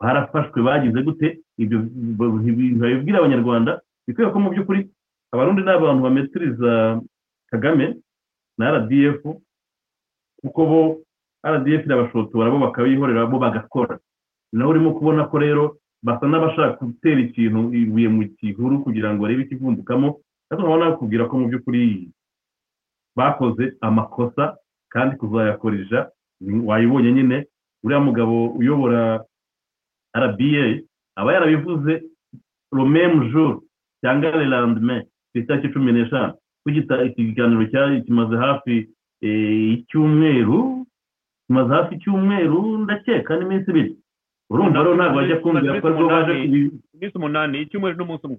[0.00, 4.80] barafashwe bagize gute ibyo ntibabibwira abanyarwanda bikwiye ko mu by'ukuri
[5.32, 7.00] abarundi ni abantu bametiriza
[7.50, 7.96] kagame
[8.58, 9.22] na rdf
[10.40, 10.80] kuko bo
[11.46, 13.98] rdf irabashotora bo bakabihorera bo bagakora.
[14.52, 15.64] Nawe urimo kubona ko rero
[16.02, 20.08] basa n'abashaka gutera ikintu ibuye mu gihuru kugira ngo barebe ikivumbukamo
[20.48, 22.08] ariko nkaba nakubwira ko mu by'ukuri
[23.18, 24.56] bakoze amakosa
[24.88, 26.08] kandi kuzayakoresha
[26.68, 27.36] wayibonye nyine
[27.84, 29.20] uriya mugabo uyobora
[30.16, 30.64] rba
[31.18, 31.92] aba yarabivuze
[32.72, 33.68] romemu juru
[34.00, 34.46] cyangwa le
[35.32, 36.34] ku itariki cumi n'eshanu.
[36.64, 38.88] Kugita ikiganiro cyari kimaze hafi
[39.22, 40.86] eh, icyumweru
[41.46, 43.92] kimaze hafi icyumweru ndakeka n'iminsi ibiri.
[44.50, 46.32] Urumva rero ntabwo bajya kumvira ko ari bwo baje
[46.94, 48.38] iminsi umunani icyumweru n'umunsi umwe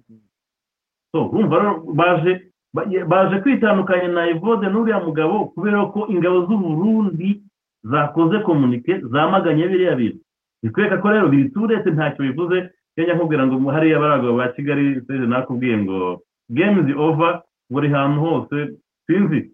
[1.13, 2.31] urumva rero baje
[2.73, 7.41] ba- baje kwitandukanya na evode n'uriya mugabo kubera ko ingabo z'uburundi
[7.83, 10.19] zakoze komunike zamaganye biriya bintu.
[10.63, 12.69] Bikwereka ko rero birituretse ntacyo bivuze.
[12.95, 14.99] Kenya nkubwira ngo hariya bari abagabo ba kigali
[15.29, 18.69] nakubwiye ngo game is over buri hantu hose
[19.07, 19.51] sinzi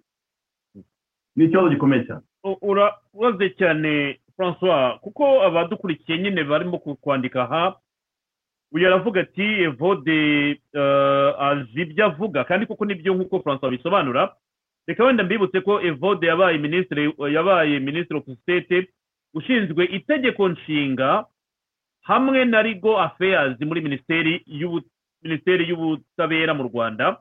[1.36, 2.22] ni ikibazo gikomeye cyane.
[2.44, 7.76] U- ura- uraze cyane francois kuko abadukurikiye nyine barimo kwandika aha
[8.72, 12.44] uyu aravuga ati evode eh, azi ibyo avuga.
[12.44, 14.36] Kandi koko ni byo nk'uko francois bisobanura
[14.88, 18.90] reka wenda mbibutse ko evode yabaye minisitiri yabaye minisitiri of state
[19.34, 21.26] ushinzwe itegeko nshinga
[22.02, 24.44] hamwe na rigo affairs muri minisiteri
[25.30, 27.18] minisiteri y'ubutabera mu rwanda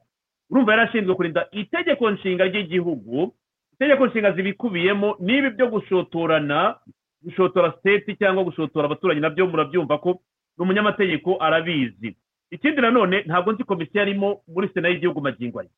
[0.51, 3.33] urumva yarashinzwe kurinda itegeko nshinga ry'igihugu
[3.73, 6.77] itegeko nshinga zibikubiyemo n'ibi byo gushotorana
[7.25, 10.21] gushotora state cyangwa gushotora abaturanyi na byo murabyumva ko
[10.59, 12.17] ni umunyamategeko arabizi.
[12.51, 15.69] Ikindi nanone ntabwo nzi komisiyo arimo muri sena y'igihugu magingo aya.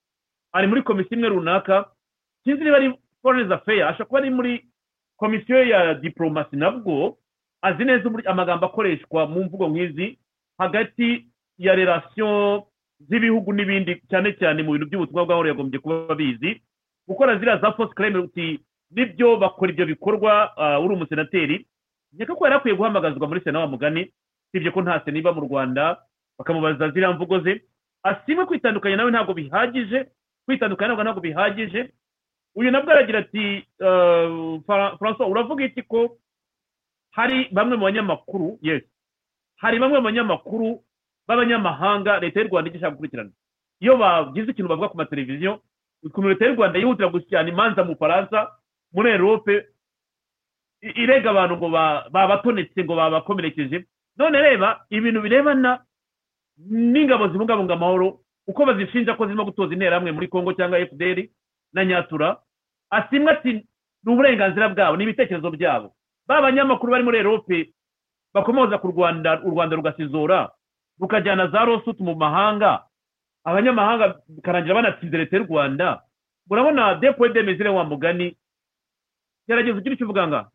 [0.52, 1.86] Ari muri komisiyo imwe runaka
[2.44, 4.52] sinzi niba ari foreign affairs ashobora kuba ari muri
[5.16, 7.16] komisiyo ya diplomasi nabwo
[7.62, 10.18] azi neza amagambo akoreshwa mu mvugo nk'izi
[10.58, 11.24] hagati
[11.58, 12.62] ya relation
[13.08, 16.62] z'ibihugu n'ibindi cyane cyane mu bintu by'ubutumwa bw'amahoro yagombye kuba babizi
[17.08, 21.66] gukora ziriya za claim uti ni byo bakora ibyo bikorwa ah, uri umusenateri.
[22.14, 24.12] Nkeka ko yari akwiye guhamagazwa muri sena wa mugani
[24.52, 25.98] sibye ko nta sena iba mu rwanda
[26.38, 27.62] bakamubaza ziriya mvugo ze
[28.02, 30.06] asimwe kwitandukanya nawe ntabwo bihagije
[30.46, 31.90] kwitandukanya ntabwo ntabwo bihagije.
[32.54, 36.16] Uyu nabwo aragira ati ah, Fra- francois uravuga iki ko
[37.12, 38.82] hari bamwe mu banyamakuru yes
[39.56, 40.80] hari bamwe mu banyamakuru
[41.28, 43.30] b'abanyamahanga leta y'u rwanda igishaka gukurikirana.
[43.80, 45.60] Iyo bagize ikintu bavuga ku mateleviziyo
[46.02, 48.50] ukuntu leta y'u rwanda yihutira gushyirana imanza mu faransa
[48.94, 49.66] muri erope
[50.82, 53.84] irega abantu ngo ba- babatonetse ngo babakomerekeje.
[54.16, 55.82] None reba ibintu birebana
[56.70, 61.26] n'ingabo zibungabunga amahoro uko bazishinja ko zirimo gutoza interahamwe muri congo cyangwa fdr
[61.74, 62.38] na nyatura
[62.90, 63.52] asimwe ati
[64.04, 65.92] ni uburenganzira bwabo ni ibitekerezo byabo.
[66.26, 67.74] Ba banyamakuru bari muri erope
[68.34, 70.48] bakomoza ku rwanda u rwanda rugasizora
[71.00, 72.82] rukajyana za rosutu mu mahanga.
[73.44, 76.02] Abanyamahanga bikarangira banatsinze leta y'u rwanda.
[76.50, 78.36] Murabona depo demezire wa mugani
[79.48, 80.50] gerageza ugire icyo uvuga ngaha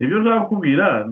[0.00, 1.08] ibyo nshaka kukubwira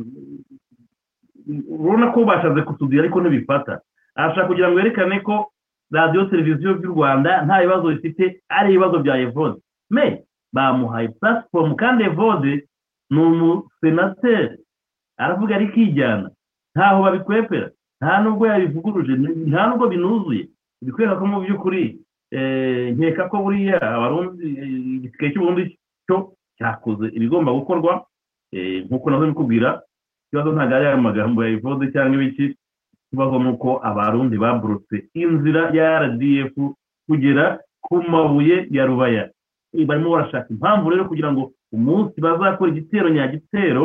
[1.69, 3.81] urabona ko bashatse kutubwira ariko ntibifata.
[4.15, 5.53] Arashaka kugira ngo yerekane ko
[5.93, 9.61] radiyo televiziyo by'u rwanda nta bibazo bifite ari ibibazo bya evode.
[9.91, 12.69] Me bamuhaye platform kandi evode
[13.11, 14.59] ni umusenateri
[15.17, 16.31] aravuga ari kijyana
[16.77, 17.71] ntaho babikwepera.
[18.01, 19.13] Nta nubwo yabivuguruje
[19.49, 20.45] nta nubwo binuzuye.
[20.85, 21.83] Bikwereka ko mu by'ukuri
[22.31, 25.63] eh, nkeka ko buriya abarundi eh, igisigaye cy'uburundi
[26.07, 26.17] cyo
[26.59, 28.05] cyakoze ibigomba gukorwa
[28.53, 29.69] eh, nk'uko na zo bikubwira
[30.29, 32.47] ikibazo ntabwo ari aya magambo ya ivode cyangwa ibiki
[33.09, 36.53] ikibazo ni uko abarundi baburutse inzira ya rdf
[37.09, 37.45] kugera
[37.81, 39.31] ku mabuye ya rubaya.
[39.73, 43.85] Barimo barashaka impamvu rero kugira ngo umunsi bazakora igitero nyagitero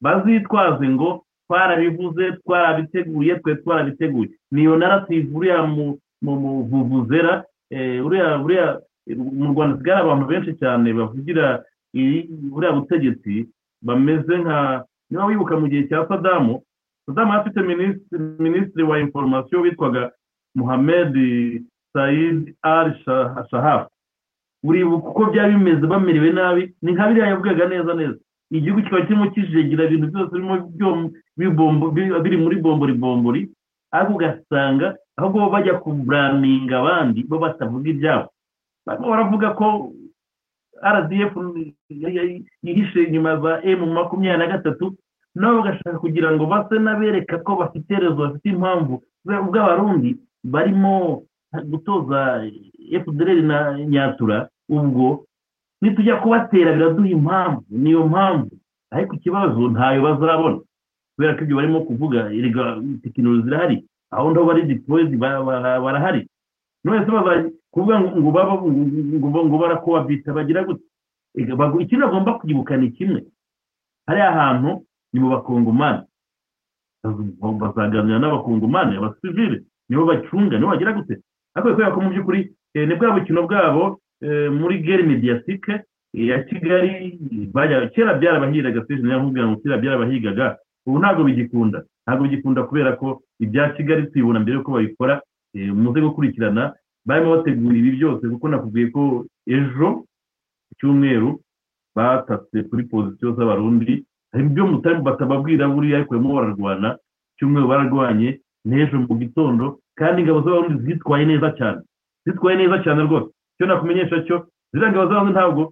[0.00, 5.98] bazitwaze ngo twarabivuze twarabiteguye twe twarabiteguye niyo narrative uriya mu
[6.70, 8.38] vuvuzera eh, uriya
[9.16, 11.64] mu rwanda hasigara abantu benshi cyane bavugira
[12.52, 13.48] buriya butegetsi
[13.82, 16.62] bameze nka niba wibuka mu gihe cya sadamu?
[17.06, 17.58] Sadamu afite
[18.38, 20.10] minisitiri wa inforomasiyo witwaga
[20.54, 21.14] muhamed
[21.92, 23.88] sayid al Shah- shahaf
[24.64, 28.18] uribuka uko byari bimeze bamerewe nabi ni nka biriya yavugaga neza neza.
[28.52, 30.32] Igihugu kikaba kirimo kijegera ibintu byose
[32.22, 33.40] biri muri bombori bombori
[33.92, 34.86] ariko ugasanga
[35.16, 38.28] ahubwo bo bajya kuburaninga abandi bo batavuga ibyabo.
[38.86, 39.66] Barimo baravuga ko
[40.94, 41.32] rdf
[42.62, 44.94] yihishe inyuma za emu makumyabiri na gatatu
[45.34, 51.22] nabo bagashaka kugira ngo base n'abereka ko bafite rezo bafite impamvu bw'abarundi barimo
[51.70, 52.42] gutoza
[53.04, 53.58] fdr na
[53.92, 55.24] nyatura ubwo
[55.82, 58.50] nitujya kubatera biraduha impamvu niyo mpamvu.
[58.90, 60.58] Ariko ikibazo ntayo bazabona
[61.16, 63.76] kubera ko ibyo barimo kuvuga erega tekinoloji zirahari.
[64.10, 65.42] Aho ngaho bari ba-
[65.80, 66.28] barahari.
[66.84, 67.10] None se
[67.72, 70.62] kuvuga ngo baba ngo barakobabita bagira
[71.56, 73.24] bagu- ikintu bagomba kwibuka ni kimwe
[74.06, 76.02] hariya hantu ni mu bakongomani.
[77.60, 79.62] Bazaganira n'abakongomani abasivile.
[79.88, 81.20] Nibo bacunga nibo bagira gute?
[81.54, 84.00] Ariko kubera ko mu by'ukuri eh, ni bwa bukino bwabo
[84.58, 85.80] muri gere mediatike
[86.12, 87.18] ya kigali
[87.94, 90.46] kera byarabahigaga sije niyo nkubwira ngo kera byarabahigaga
[90.86, 91.78] ubu ntabwo bigikunda.
[92.04, 95.14] Ntabwo bigikunda kubera ko ibya kigali tubibona mbere yuko babikora
[95.54, 96.74] eh, muze gukurikirana
[97.06, 99.02] barimo bategura ibi byose kuko nakubwiye ko
[99.46, 99.88] ejo
[100.78, 101.40] cyumweru
[101.96, 106.88] batatse kuri pozisiyo z'abarundi hari ibyo mutari batababwira buriya ariko barimo bararwana
[107.36, 108.28] cyumweru bararwanye
[108.68, 109.64] n'ejo mu gitondo
[109.98, 111.80] kandi ingabo z'abarundi zitwaye neza cyane.
[112.26, 113.30] Zitwaye neza cyane rwose.
[113.54, 114.36] Icyo nakumenyesha cyo
[114.72, 115.62] ziriya ngabo ntabwo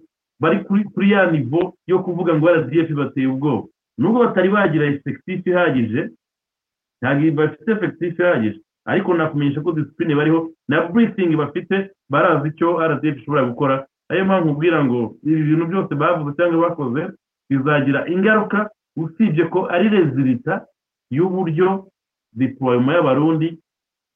[0.41, 3.67] bari kuri ya nivo yo kuvuga ngo rdf bateye ubwoba.
[3.97, 6.09] Nubwo batari bagira efekitifu ihagije
[7.01, 8.59] ntabwo bafite efekitifu ihagije.
[8.85, 11.75] Ariko nakumenyesha ko disipurine bariho na burisingi bafite
[12.09, 13.75] barazi icyo rdf ishobora gukora.
[14.09, 17.01] Ariyo mpamvu ubwira ngo ibi bintu byose bavuze cyangwa bakoze
[17.49, 20.65] bizagira ingaruka usibye ko ari rezilita
[21.11, 21.87] y'uburyo
[22.33, 23.59] diployema y'abarundi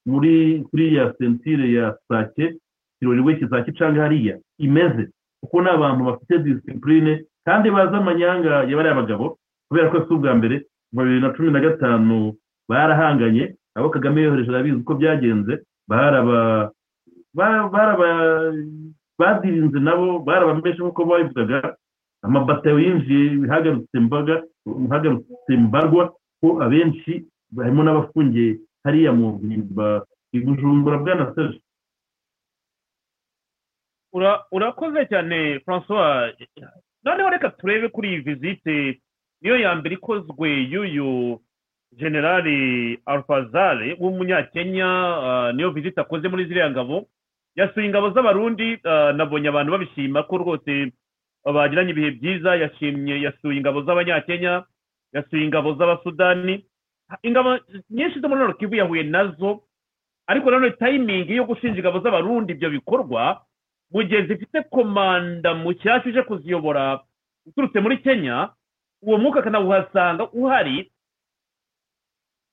[0.09, 2.57] muri kuri ya sentire ya sake
[3.05, 5.09] kirori we kizaki canga hariya imeze
[5.45, 9.37] kuko ni abantu bafite disipurine kandi bazi amanyanga ya bariya bagabo
[9.69, 12.33] kubera ko si ubwa mbere mu bibiri na cumi na gatanu
[12.69, 15.53] barahanganye abo kagame yohereje arabizi uko byagenze
[19.19, 21.75] badirinze nabo barabameshe nk'uko babivugaga
[22.25, 24.43] amabatayo yinjiye hagarutse mbaga
[24.91, 27.23] hagarutse mbarwa ko abenshi
[27.57, 29.39] harimo n'abafungiye hariya mu
[30.33, 31.64] bujumbura bwana serge Ura-
[34.51, 36.33] urakoze cyane francois
[37.03, 38.99] noneho reka turebe kuri iyi vizite
[39.41, 41.39] niyo ya mbere ikozwe y'uyu
[41.97, 44.87] generali alfazare w'umunyakenya
[45.27, 47.05] ah, niyo vizite akoze muri ziriya ngabo.
[47.55, 50.91] Yasuye ingabo z'abarundi ah, nabonye abantu babishima ko rwose
[51.45, 52.55] bagiranye ibihe byiza.
[52.55, 54.63] Yashimye yasuye ingabo z'abanyakenya
[55.13, 56.65] yasuye ingabo z'abasudani.
[57.23, 59.63] Ingabo nyinshi zo muri nord kivu yahuye na zo
[60.27, 63.41] ariko nanone tayimingi yo gushinja ingabo z'abarundi ibyo bikorwa
[63.91, 66.99] mu gihe zifite komanda mushyashya uje kuziyobora
[67.45, 68.49] uturutse muri kenya
[69.01, 70.91] uwo mwuka akanawuhasanga uhari.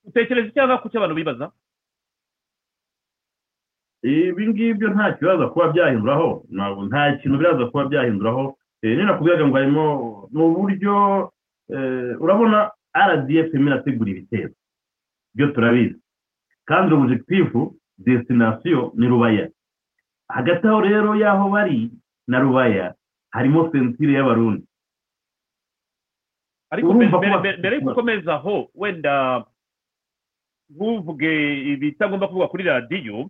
[0.05, 1.47] Utekereza icyaha ku cyo abantu bibaza?
[4.03, 6.29] Ibi ngibyo nta kibazo kuba byahinduraho
[6.88, 8.59] nta kintu biraza kuba byahinduraho.
[8.83, 9.87] Eh, ni nakubwiraga ngo harimo
[10.33, 10.95] ni uburyo
[11.71, 12.71] eh, urabona
[13.09, 14.55] rdf irimo irategura ibitero.
[15.35, 15.99] Byo turabizi.
[16.66, 17.61] Kandi objekitifu
[17.99, 19.47] destinasiyo ni rubaya
[20.33, 21.90] hagati aho rero y'aho bari
[22.29, 22.95] na rubaya
[23.33, 24.64] harimo sentire y'abarundi.
[26.73, 29.45] Ariko mbere- ko mbere- mbere yuko ukomeza aho wenda
[30.73, 31.33] ntuvuge
[31.73, 33.29] ibitagomba kuvugwa kuri radiyo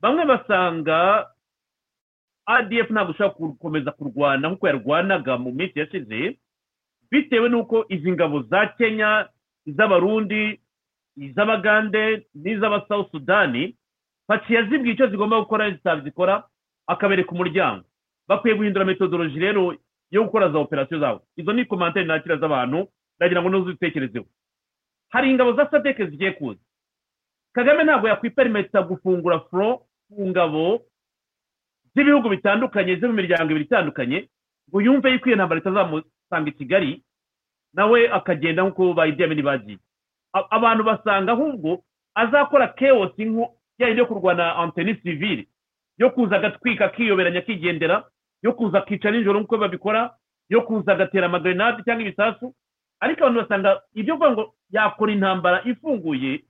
[0.00, 1.26] bamwe basanga
[2.46, 6.38] adf ntabwo ushobora gukomeza kurwana nk'uko yarwanaga mu minsi yashize
[7.10, 9.26] bitewe n'uko izi ngabo za kenya
[9.66, 10.60] iz'abarundi
[11.18, 13.10] iz'abagande n'iz'abasouth
[14.26, 16.44] sudani paciye zibwiye icyo zigomba gukora zitabikora
[16.86, 17.84] akabereka umuryango.
[18.28, 19.76] Bakwiye guhindura metodoloji rero
[20.10, 21.22] yo gukora za operasiyo zabo.
[21.36, 24.26] Izo ni komantere nakira z'abantu ndagira ngo ntuzitekerezeho
[25.10, 26.60] hari ingabo za sadeke zigiye kuza.
[27.54, 30.82] Kagame ntabwo yakwiperimeta gufungura furo ku ngabo
[31.94, 34.28] z'ibihugu bitandukanye zo mu miryango ibiri itandukanye
[34.70, 37.02] ngo yumve yuko iyo ntambara itazamusanga i kigali
[37.74, 39.78] nawe akagenda nk'uko bayidiyamini bagiye
[40.34, 41.82] A- abantu basanga ahubwo
[42.14, 45.48] azakora keosi nko yayindi yo kurwana anteni sivile
[45.98, 48.04] yo kuza agatwika akiyoberanya akigendera
[48.42, 50.14] yo kuza akica nijoro nk'uko babikora
[50.48, 52.54] yo kuza agatera amagrenade cyangwa ibisasu.
[53.00, 56.44] Ariko abantu basanga ibyo kuvuga ngo yakora intambara ifunguye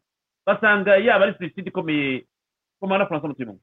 [0.47, 2.27] basanga yaba ari suicide ikomeye.
[2.81, 3.55] Komanda francois mutima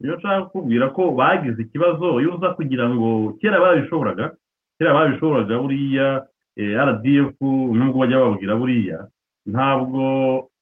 [0.00, 4.36] niyo nshaka kukubwira ko bagize ikibazo iyo uza kugira ngo kera babishoboraga
[4.78, 6.26] kera babishoboraga buriya
[6.56, 7.34] eh, rdf
[7.78, 8.98] nubwo bajya bababwira buriya
[9.46, 10.02] ntabwo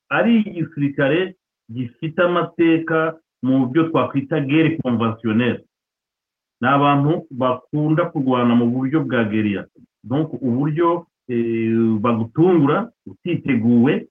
[0.08, 1.36] ari igisirikare
[1.74, 5.62] gifite amateka mu byo twakwita gere konvasiyoneri
[6.60, 9.62] ni abantu bakunda kurwana mu buryo bwa geriya
[10.48, 14.06] uburyo eh, bagutungura utiteguwe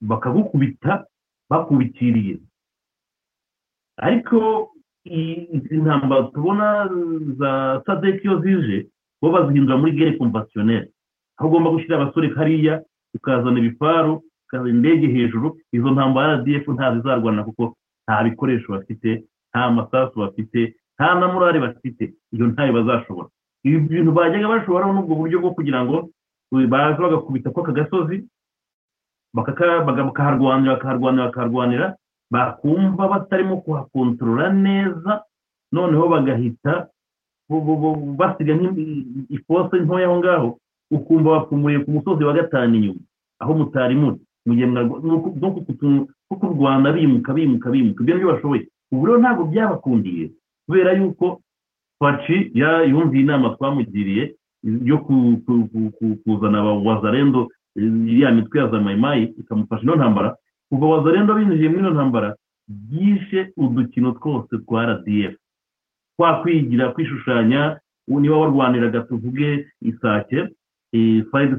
[0.00, 1.06] bakagukubita
[1.50, 2.38] bakubitiriye.
[3.96, 4.70] Ariko
[5.04, 6.88] izi ntambara tubona
[7.38, 8.86] za sadek iyo zije
[9.22, 10.88] bo bazihindura muri gere konvasiyoneri
[11.36, 12.74] aho ugomba gushyira abasore hariya
[13.16, 14.22] ukazana ibifaru
[14.56, 17.76] ukazana indege hejuru izo ntambara rdf ntazizarwana kuko
[18.08, 22.14] nta bikoresho bafite nta masasu bafite nta na morale bafite.
[22.32, 23.28] Iyo ntayo bazashobora.
[23.64, 26.08] Ibi bintu bajyaga bashobora n'ubwo buryo bwo kugira ngo
[26.68, 28.24] baza bagakubita kw'aka gasozi
[29.34, 31.86] bakaka- baga- bakaharwanira bakaharwanira bakaharwanira
[32.30, 35.22] bakumva batarimo kuhakontorora neza
[35.72, 36.88] noneho bagahita
[38.18, 40.48] basiga nk'ifose ntoya aho ngaho
[40.90, 43.00] ukumva bapfumuriye ku musozi wa gatanu inyuma
[43.42, 44.18] aho mutari muri.
[44.46, 48.02] Mu gihe mwarwa- nuko- nuko kutu- ko kurwana bimuka bimuka bimuka.
[48.02, 48.62] Ibyo ni byo bashoboye.
[48.92, 50.30] Ubu rero ntabwo byabakundiye
[50.66, 51.40] kubera yuko
[51.98, 52.50] faci
[52.90, 59.24] yumviye inama twamugiriye yo ku- ku- ku- ku- kuzana wazarendo iriya mitwe ya za mayimayi
[59.38, 60.36] ikamufasha ino ntambara.
[60.70, 62.34] Kuva wazarendo binjiye muri ino ntambara
[62.68, 65.34] byishe udukino twose twa rdf
[66.18, 67.78] kwa kwigira kwishushanya
[68.08, 70.48] niba warwaniraga tuvuge isake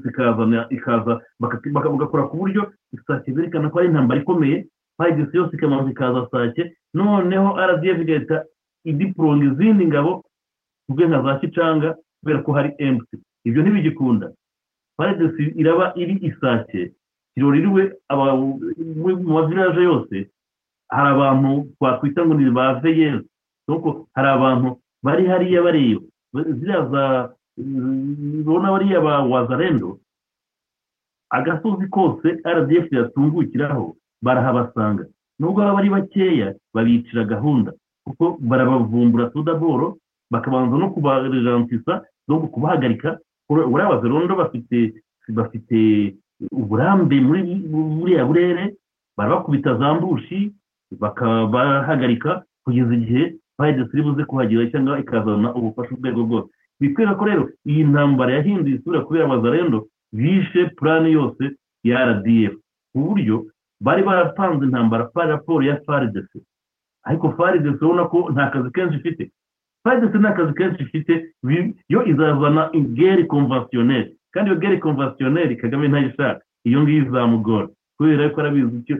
[0.08, 2.72] ikazana ikaza bagakora ku buryo
[3.02, 4.66] isake zerekana ko ari intambara ikomeye
[4.98, 6.74] fayidesi yose ikamanza ikaza sake.
[6.94, 8.44] Noneho rdf igahita
[8.86, 10.24] idiporonga izindi ngabo
[10.88, 11.90] tuvuge nka za kicanga
[12.22, 14.28] kubera ko hari emutiyeni ibyo ntibigikunda.
[14.98, 16.92] Fayidesi iraba iri isake
[17.34, 20.16] kiroririwe aba- mu mavilaje yose
[20.90, 23.28] hari abantu twakwita ngo ni ba veyezi
[24.16, 26.02] hari abantu bari hariya bareba
[26.34, 27.04] ziriya za
[28.42, 30.00] ubona bariya ba wazarendo
[31.30, 35.06] agasozi kose rdf yatungukiraho barahabasanga.
[35.40, 37.72] Nubwo baba ari bakeya babicira gahunda.
[38.06, 39.98] Kuko barabavumbura tudaboro
[40.32, 43.20] bakabanza no kubarejantisa no kubahagarika.
[43.50, 44.94] Buriya wazarendo bafite
[45.30, 46.16] bafite
[46.52, 48.76] uburambe muri buriya burere.
[49.18, 50.52] Barabakubita za mbushi
[51.00, 56.48] bakabahagarika kugeza igihe fayidesi iri buze kuhagera cyangwa ikazana ubufasha urwego rwose
[56.80, 59.88] bitwereka ko rero iyi ntambara yahinduye isura kubera abazarendo
[60.78, 61.44] purani yose
[61.84, 62.54] ya rdf
[62.94, 63.46] ku buryo
[63.82, 66.40] bari barapanze intambara raporo ya faridesi.
[67.04, 69.32] Ariko faridesi urabona ko nta kazi kenshi ifite
[69.84, 71.14] faridesi nta kazi kenshi ifite
[71.90, 78.42] yo izazana geri konvasiyoneri kandi iyo geri konvasiyoneri kagame ntayishaka iyo ngiyo izamugora kubera ko
[78.42, 78.96] arabizi icyo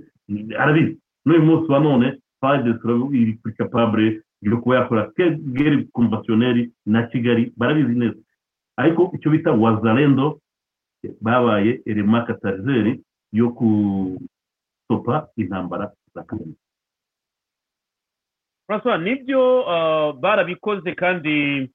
[0.60, 0.94] arabizi
[1.26, 2.08] n'uyu munsi wa none
[2.42, 2.88] faridesi
[3.20, 5.12] iri kuri kapabure yo kuba yakora
[5.58, 8.20] geri konvasiyoneri na kigali barabizi neza
[8.78, 10.40] ariko icyo bita wazarendo
[11.22, 16.56] babaye erema katarizeri yo gusopa intambara za kagame.
[18.68, 21.70] François ni byo ah, barabikoze kandi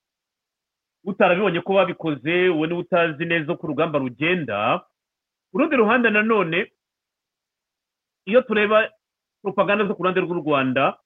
[1.04, 4.78] utarabibonye ko babikoze uwo ni we utazi neza uko urugamba rugenda.
[5.50, 6.72] Ku rundi ruhande nanone
[8.24, 8.88] iyo tureba
[9.42, 10.96] propaganda zo ku ruhande rw'u rwanda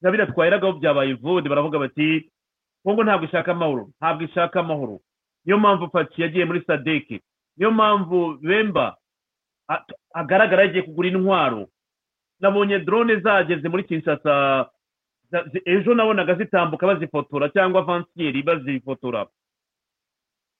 [0.00, 2.30] nka biriya twaheragaho byabaye vode baravuga bati
[2.82, 5.00] kongo ntabwo ishaka amahoro ntabwo ishaka amahoro.
[5.44, 7.20] Niyo mpamvu paki yagiye muri sadeke
[7.56, 8.96] niyo mpamvu bemba
[10.14, 11.68] agaragara yagiye kugura intwaro.
[12.40, 14.66] Nabonye drone zageze muri kinshasa
[15.64, 19.26] ejo nabonaga zitambuka bazifotora cyangwa avansiyeri bazifotora.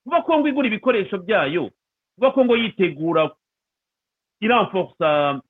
[0.05, 1.71] Kuba kongo igura ibikoresho byayo
[2.15, 3.31] kuba kongo yitegura
[4.41, 5.41] iramforsa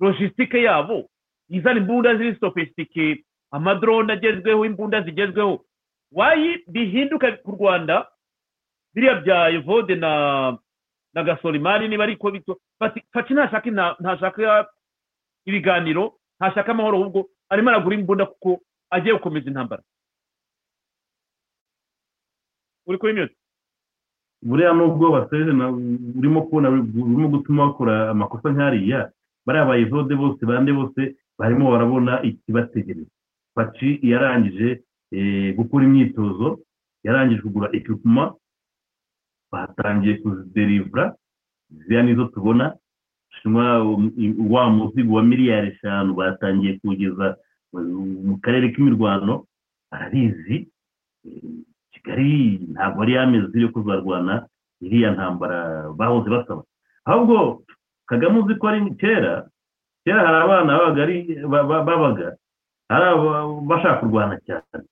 [0.00, 1.10] logisitike yabo
[1.48, 5.64] izana imbunda ziri sofisitike amadrone agezweho imbunda zigezweho.
[6.12, 8.06] Wayi bihinduka ku rwanda?
[8.94, 10.58] Biriya bya evode na
[11.14, 14.66] na gasolimani niba ariko bito bati faci ntashaka ntashaka
[15.46, 19.82] ibiganiro ntashaka amahoro ahubwo arimo aragura imbunda kuko agiye gukomeza intambara.
[22.86, 23.34] Uri kuri mute?
[24.42, 25.50] Buriya nubwo baseje
[26.18, 29.12] urimo kubona urimo gutuma bakora amakosa nk'ariya
[29.46, 31.00] bariya bayivode bose bande bose
[31.38, 33.10] barimo barabona ikibategereza.
[33.54, 34.82] Paci yarangije
[35.12, 36.58] eh, gukora imyitozo
[37.04, 38.34] yarangije kugura ekipuma
[39.52, 41.14] batangiye kuziderivura
[41.70, 42.74] ziriya nizo tubona
[44.54, 47.36] wa muzigo wa miliyari eshanu batangiye kuwugeza
[48.26, 49.46] mu karere k'imirwano
[49.90, 50.68] barabizi
[51.24, 51.42] Eh,
[51.92, 52.32] kigali
[52.72, 54.34] ntabwo ari yameze yo kuzarwana
[54.80, 55.58] iriya ntambara
[55.98, 56.62] bahoze basaba.
[57.04, 57.36] Ahubwo
[58.08, 59.32] kagame uzi ko ari kera
[60.04, 60.72] kera hari abana
[61.84, 62.26] babaga
[63.68, 64.84] bashaka kurwana cyane.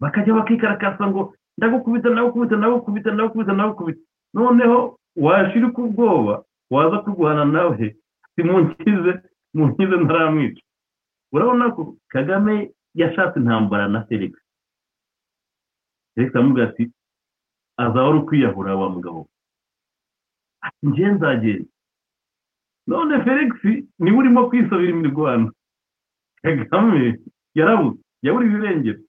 [0.00, 1.22] Bakajya bakikarakasa ngo
[1.58, 4.00] ndagukubita ndagukubita ndagukubita ndagukubita ndagukubita.
[4.34, 7.96] Noneho washira ubwoba waza kurwana nawe.
[8.34, 9.12] Simunkize
[9.54, 10.62] munkize ntaramwica.
[11.32, 14.32] Urabona ko kagame yashatse intambara na felix.
[16.14, 16.84] Felix aramubwira ati
[17.76, 19.28] azaba ari ukwiyahura wa mugabo.
[20.66, 21.70] Ati njye nzagenda.
[22.86, 23.52] None felix
[23.98, 25.52] ni we urimo kwisabira imirwano.
[26.42, 27.18] Kagame
[27.54, 29.00] yarabuze yabura ibirengero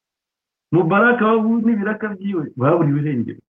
[0.76, 1.26] mubaraka
[1.66, 3.42] n'ibiraka byiwe babura ibirengero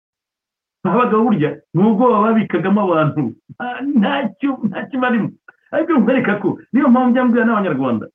[0.87, 3.23] habaga burya n'ubwoba babikagamo abantu.
[3.59, 5.29] Nta- ntacyo ntacyo barimo.
[5.75, 8.07] Ariko nkwereka ko niyo mpamvu njya mbwira n'abanyarwanda.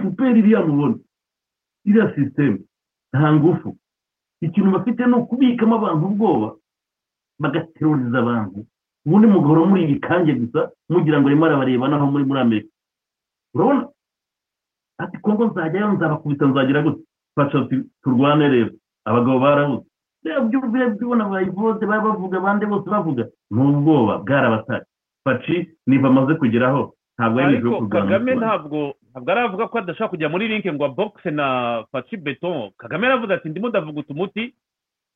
[0.00, 0.96] Fpr iriya mubona
[1.84, 2.58] iriya sisiteme
[3.12, 3.76] nta ngufu.
[4.40, 6.48] Ikintu bafite ni ukubikamo abantu ubwoba
[7.42, 8.58] bagateruriza abantu.
[9.06, 12.70] Ubundi mugahora muri ibikange gusa mugira ngo arimo arabareba naho muri muri amerika.
[13.54, 13.82] Urabona?
[14.98, 17.02] Ati kongo nzajyayo nzabakubita nzagira gute?
[17.38, 17.58] Fasha
[18.02, 18.70] turwane rero
[19.06, 19.86] abagabo barabuze
[20.24, 23.24] reba ibyo ubona abayivote baba bavuga abandi bose bavuga.
[23.50, 24.84] Ni ubwoba bwarabatari.
[25.24, 28.78] Faci niba amaze kugeraho ntabwo ari hejuru kurwana kagame ntabwo
[29.10, 31.46] ntabwo aravuga ko adashaka kujya muri linke ngo abogise na
[31.92, 32.70] faci beton.
[32.76, 34.54] Kagame aravuga ati ndimo ndavuguta umuti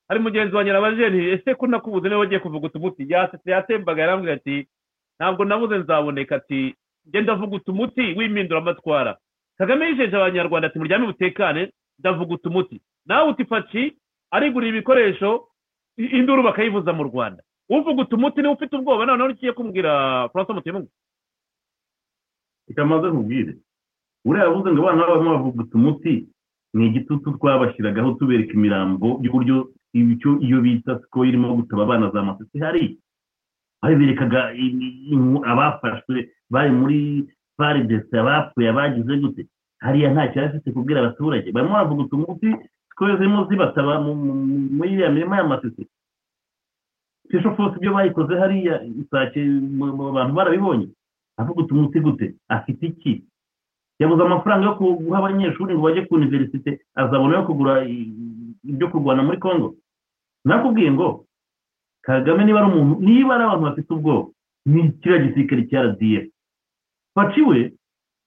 [0.08, 4.34] hari mugenzi wa nyirabajeni ese ko nakubuze ni we wagiye kuvuguta umuti yasetse yatembaga yarambwira
[4.34, 4.66] ati
[5.18, 6.74] ntabwo nabuze nzaboneka ati
[7.12, 9.16] genda vuguta umuti w'impinduramatwara.
[9.58, 13.94] Kagame yijeje abanyarwanda ati muryame mutekane ndavuguta umuti nawe uti faci
[14.30, 15.46] arigurira ibikoresho
[15.96, 17.42] induru bakayivuza mu rwanda.
[17.70, 20.90] Uvuguta umuti ni we ufite ubwoba noneho ugiye kumbwira francois mutemungu
[22.68, 23.56] reka maze nkubwire
[24.24, 26.28] uriya yavuze ngo abana babo bavuguta umuti
[26.74, 29.70] ni igitutu twabashyiragaho tubereka imirambo y'uburyo
[30.40, 32.58] iyo bita siko irimo gutaba abana za masisi.
[32.58, 32.98] Hari?
[33.82, 34.54] Baberekaga
[35.50, 36.98] abafashwe bari muri
[37.56, 39.46] faridesi abapfuye abagize gute?
[39.84, 41.74] Hariya nta kibazo afite kubwira abaturage barimo
[43.18, 45.84] zirimo zibataba mu- mu- muri iriya mirima y'amasisi
[47.30, 49.40] fisho fose ibyo bayikoze hariya isake
[49.78, 50.86] mu- mu bantu barabibonye.
[51.40, 52.34] Avuguta umuti gute?
[52.48, 53.24] Afite iki?
[53.98, 57.82] Yabuze amafaranga yo guha abanyeshuri ngo bajye ku univerisite azabona yo kugura
[58.64, 59.74] ibyo kurwana muri congo.
[60.44, 61.24] Nakubwiye ngo
[62.04, 64.28] kagame niba ari umuntu niba ari abantu bafite ubwoba
[64.66, 66.24] ni kiriya gisirikare cya rdf
[67.14, 67.72] faci we?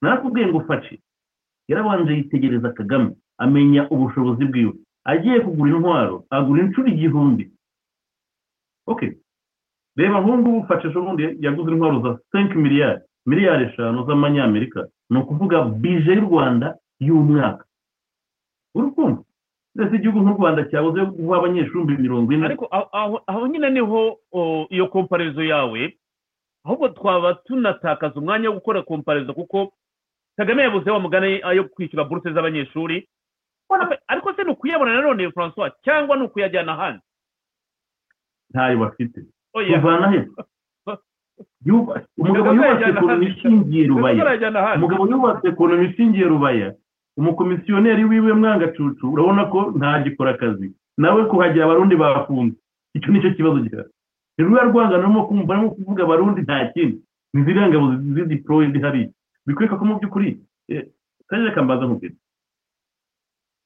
[0.01, 0.99] Narakubwiye ngo faci.
[1.67, 4.73] Yarabanje yitegereza kagame amenya ubushobozi bwiwe.
[5.05, 7.51] Agiye kugura intwaro agura inshuro igihumbi.
[8.87, 9.11] Okay
[9.97, 14.87] reba nk'ubu faci ejo bundi yaguze intwaro za 5 miliyari miliyari eshanu z'amanyamerika.
[15.09, 17.65] Ni ukuvuga bije y'u rwanda y'umwaka.
[18.75, 19.23] Uri kumva
[19.75, 22.45] ndetse igihugu nk'u rwanda cyabuze guha abanyeshuri ibihumbi mirongo ine.
[22.45, 24.19] Ariko aho- nyine ni ho
[24.69, 25.97] iyo komparezo yawe
[26.65, 29.71] ahubwo twaba tunatakaza umwanya wo gukora komparezo kuko
[30.37, 33.07] kagame yabuze wa mugani ayo kwishyura buruse z'abanyeshuri.
[34.07, 37.01] Ariko se ni ukuyabona nanone francois cyangwa ni ukuyajyana ahandi?
[38.49, 39.19] Ntayo bafite.
[39.53, 40.27] Oya kuvana he?
[42.17, 44.75] Umugabo yubatse ekonomi ishingiye rubaya.
[44.75, 46.73] Umugabo yubatse ekonomi ishingiye rubaya.
[47.17, 50.71] Umukomisiyoneri wiwe mwangacucu urabona ko ntagikora akazi.
[50.97, 52.55] Nawe kuhagera abarundi bafunze.
[52.93, 53.89] Icyo ni cyo kibazo gihari.
[54.37, 57.01] Ni ruriya rwangano rurimo kumva barimo kuvuga abarundi nta kindi.
[57.33, 59.09] Ni ziriya ngabo zidiporoyidi hariya
[59.45, 60.29] bikwereka ko mu by'ukuri
[60.69, 60.85] eh,
[61.29, 62.15] kajya kambaza nkubwira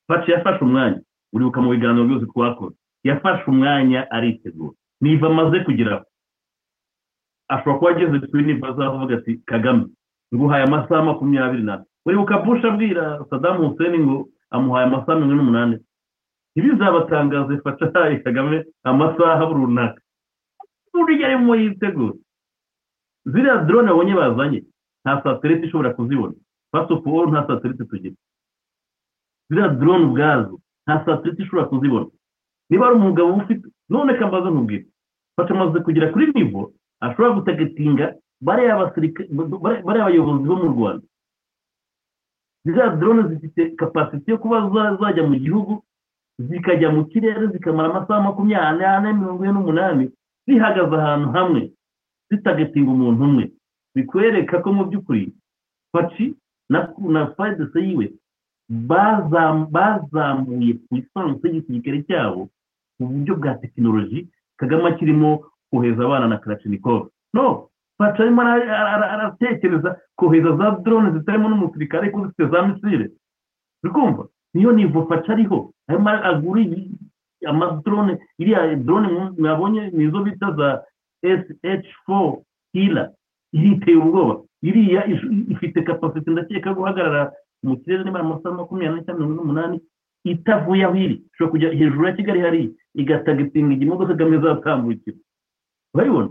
[0.08, 1.00] faci yafashe umwanya.
[1.34, 4.74] Uribuka mu biganiro byose twakoze yafashe umwanya aritegura.
[5.02, 6.06] Niba amaze kugeraho
[7.50, 9.86] ashobora kuba ageze kuri niba azavuga ati kagame
[10.34, 14.18] nguhaye amasaha makumyabiri n'ane uribuka bush abwira sadamu hussein ngo
[14.56, 15.76] amuhaye amasaha mirongo ine n'umunani.
[16.56, 17.54] Ntibizabatangaze
[17.86, 20.02] ahaye kagame amasaha runaka.
[20.94, 22.14] Burya arimo yitegura.
[23.32, 24.60] Ziriya drone abonye bazanye.
[25.04, 26.36] Nta satelite ishobora kuzibona
[26.72, 28.16] first of all nta satelite tugira
[29.50, 32.08] ziriya drone ubwazo nta satelite ishobora kuzibona
[32.70, 34.86] niba ari umugabo ufite none kambaza nkubwira
[35.36, 38.06] fasha amaze kugera kuri nivo ashobora gutagetinga
[38.41, 38.76] bariya
[39.86, 41.06] bayobozi bo mu rwanda
[42.66, 45.84] ziriya drone zifite kapasite yo kuba za- zajya mu gihugu
[46.39, 50.06] zikajya mu kirere zikamara amasaha makumyabiri n'ane mirongo ine n'umunani
[50.47, 51.62] zihagaze ahantu hamwe
[52.30, 53.45] zitagetinga umuntu umwe
[53.96, 55.34] bikwereka ko mu by'ukuri
[55.92, 56.36] faci
[56.70, 58.14] na na fayidese yiwe
[58.70, 62.50] bazam- bazamuye ku lisansi y'igisirikare cyabo
[63.00, 64.28] mu buryo bwa tekinoloji
[64.58, 71.12] kagame akirimo kohereza abana na karashinikov no faci arimo ara- ara- aratekereza kohereza za drone
[71.20, 73.06] zitarimo n'umusirikare ariko zifite za misile.
[73.84, 76.64] Uri kumva niyo nivo faci ariho arimo agura
[77.48, 80.84] amadrone iriya drone mwa- mwabonye nizo bita za
[81.24, 82.42] sh4
[82.74, 83.12] hila
[83.52, 84.41] iteye ubwoba.
[84.62, 85.06] Iriya
[85.54, 87.32] ifite kapasite ndakeka guhagarara
[87.64, 89.78] mu kirere niba amasaha makumyabiri cyangwa mirongo n'umunani
[90.24, 91.16] itavuye aho iri.
[91.34, 92.70] Ishobora kujya hejuru ya kigali hariya.
[92.95, 95.18] Igatagitinga imodoka kagame izatambukira.
[95.93, 96.30] Urabibona?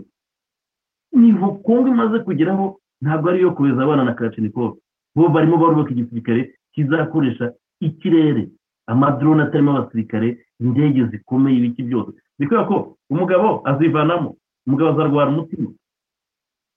[1.11, 4.77] Nivo kongo imaze kugeraho ntabwo ari iyo kohereza abana na karashinikov
[5.15, 8.49] bo barimo barubaka igisirikare kizakoresha ikirere.
[8.87, 12.11] Amadrone atarimo abasirikare indege zikomeye ibiki byose.
[12.39, 14.37] Ni kubera ko umugabo azivanamo.
[14.67, 15.69] Umugabo azarwara umutima.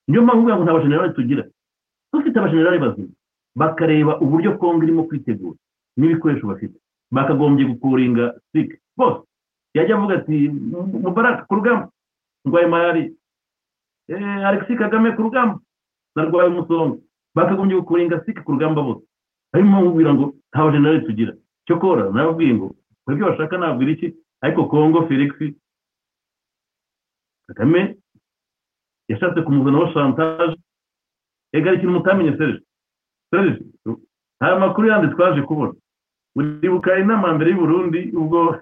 [0.09, 1.45] Niyo mpamvu uvuga ngo nta bajenerali tugira
[2.13, 3.13] dufite abajenerali bazima.
[3.57, 5.59] Bakareba uburyo kongo irimo kwitegura
[5.97, 6.77] n'ibikoresho bafite.
[7.13, 9.23] Bakagombye gukuringa sike bose
[9.75, 10.49] yajya avuga ati
[11.05, 11.89] mubaraka ku rugamba.
[12.45, 13.11] Ndwaye malariya.
[14.09, 15.61] Eh, alexis kagame ku rugamba.
[16.17, 16.97] Narwaye umusonga.
[17.37, 19.05] Bakagombye gukuringa sike ku rugamba bose
[19.53, 21.33] harimo mubwira ngo nta bajenerali tugira.
[21.67, 22.75] Cyokora nababwiye ngo
[23.13, 24.09] ibyo bashaka nabwira iki?
[24.43, 25.31] Ariko kongo felix
[27.47, 27.97] kagame
[29.13, 30.57] yashatse kumuzanaho chantage
[31.53, 32.61] egara ikintu mutamenye serge
[33.31, 33.61] serge
[34.41, 35.75] hari amakuru yandi twaje kubona
[36.37, 38.57] uribuka inama mbere y'u Burundi ubwo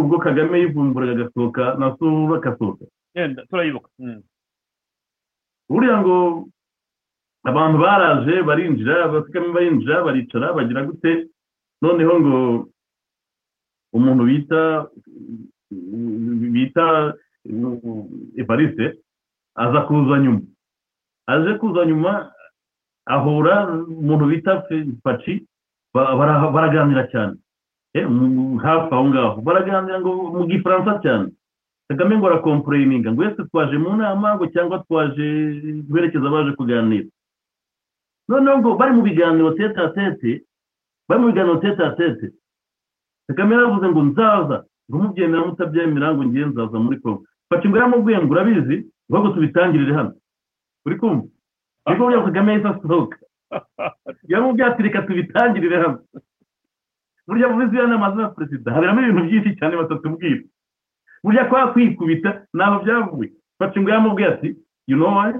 [0.00, 2.84] ubwo kagame yivumburaga agasohoka na so bagasohoka
[3.14, 4.20] yenda turayibuka Mm.
[5.70, 6.16] buriya ngo
[7.48, 11.12] abantu baraje barinjira basikame barinjira baricara bagira gute
[11.82, 12.36] noneho ngo
[13.96, 14.62] umuntu bita
[16.54, 17.14] bita
[18.36, 18.98] evariste
[19.54, 20.40] aza kuza nyuma
[21.26, 22.32] aje kuza nyuma
[23.06, 24.62] ahura umuntu bita
[25.02, 25.46] paci
[25.94, 27.36] ba- bara- baraganira cyane.
[27.94, 28.02] Eh,
[28.62, 29.40] hafi aho ngaho.
[29.46, 31.30] Baraganira ngo mu gifaransa cyane.
[31.88, 35.26] Kagame ngo arakompureyininga ngo ese twaje mu nama ngo cyangwa twaje
[35.88, 37.06] guherekeza abaje kuganira?
[38.28, 40.42] Noneho ngo bari mu biganiro tete a tete
[41.08, 42.32] bari mu biganiro tete a tete.
[43.28, 44.56] Kagame yaravuze ngo nzaza.
[44.90, 48.76] Ngo mubyemera mutabyemera ngo ngiye nzaza muri kongo fasha ngo yaramubwiye ngo urabizi
[49.12, 50.12] ahubwo tubitangirire hano.
[50.86, 51.26] Uri kumva
[51.86, 53.18] ariko burya kagame yahise asohoka.
[54.30, 55.98] Yaramubwiye ati reka tubitangirire hano.
[57.26, 60.42] Burya muri ziriya nama za perezida haberamo ibintu byinshi cyane batatubwira.
[61.24, 63.32] Burya kwa kwikubita ntaho byavuye.
[63.58, 64.48] Fasha ngo yaramubwiye ati
[64.86, 65.36] you know what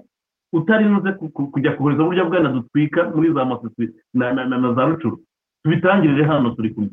[0.53, 4.73] utarinze ku- ku- kujya kohereza burya bwana dutwika muri za masisi na, na, na, na
[4.75, 5.21] za rucuru
[5.65, 6.91] tubitangirire hano turi kumwe.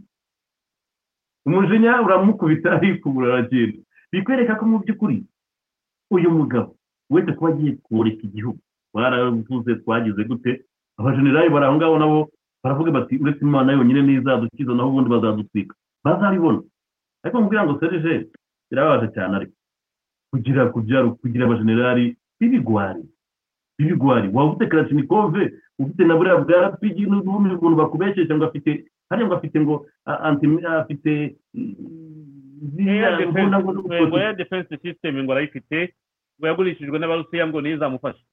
[1.45, 3.77] Umujinya uramukubita arikubura aragenda.
[4.11, 5.23] Bikwereka ko mu by'ukuri
[6.11, 6.75] uyu mugabo
[7.09, 8.59] wese kuba agiye kumurika igihugu.
[8.93, 10.51] Baravuze twagize gute?
[10.99, 12.19] Abajenerali bari aho ngaho nabo
[12.63, 15.75] baravuga bati uretse imana yonyine n'izadukiza naho ubundi bazadutwika.
[16.03, 16.61] Bazabibona
[17.23, 18.27] ariko mubwira ngo serije
[18.69, 19.53] birababaje cyane ariko.
[20.31, 23.03] Kugira kubyara kugira abajenerali b'ibigwari.
[23.77, 28.71] B'ibigwari waba ufite karashinikove ufite na buriya bwarapigi n'ubundi buntu bakubeshyeshya ngo afite
[29.09, 29.75] hariya ngo afite ngo
[30.81, 31.11] afite
[33.17, 33.49] defense-
[34.07, 35.93] ngo defense system ngo arayifite.
[36.41, 38.23] Ngo yagurishijwe n'abarusiya ngo niyo izamufasha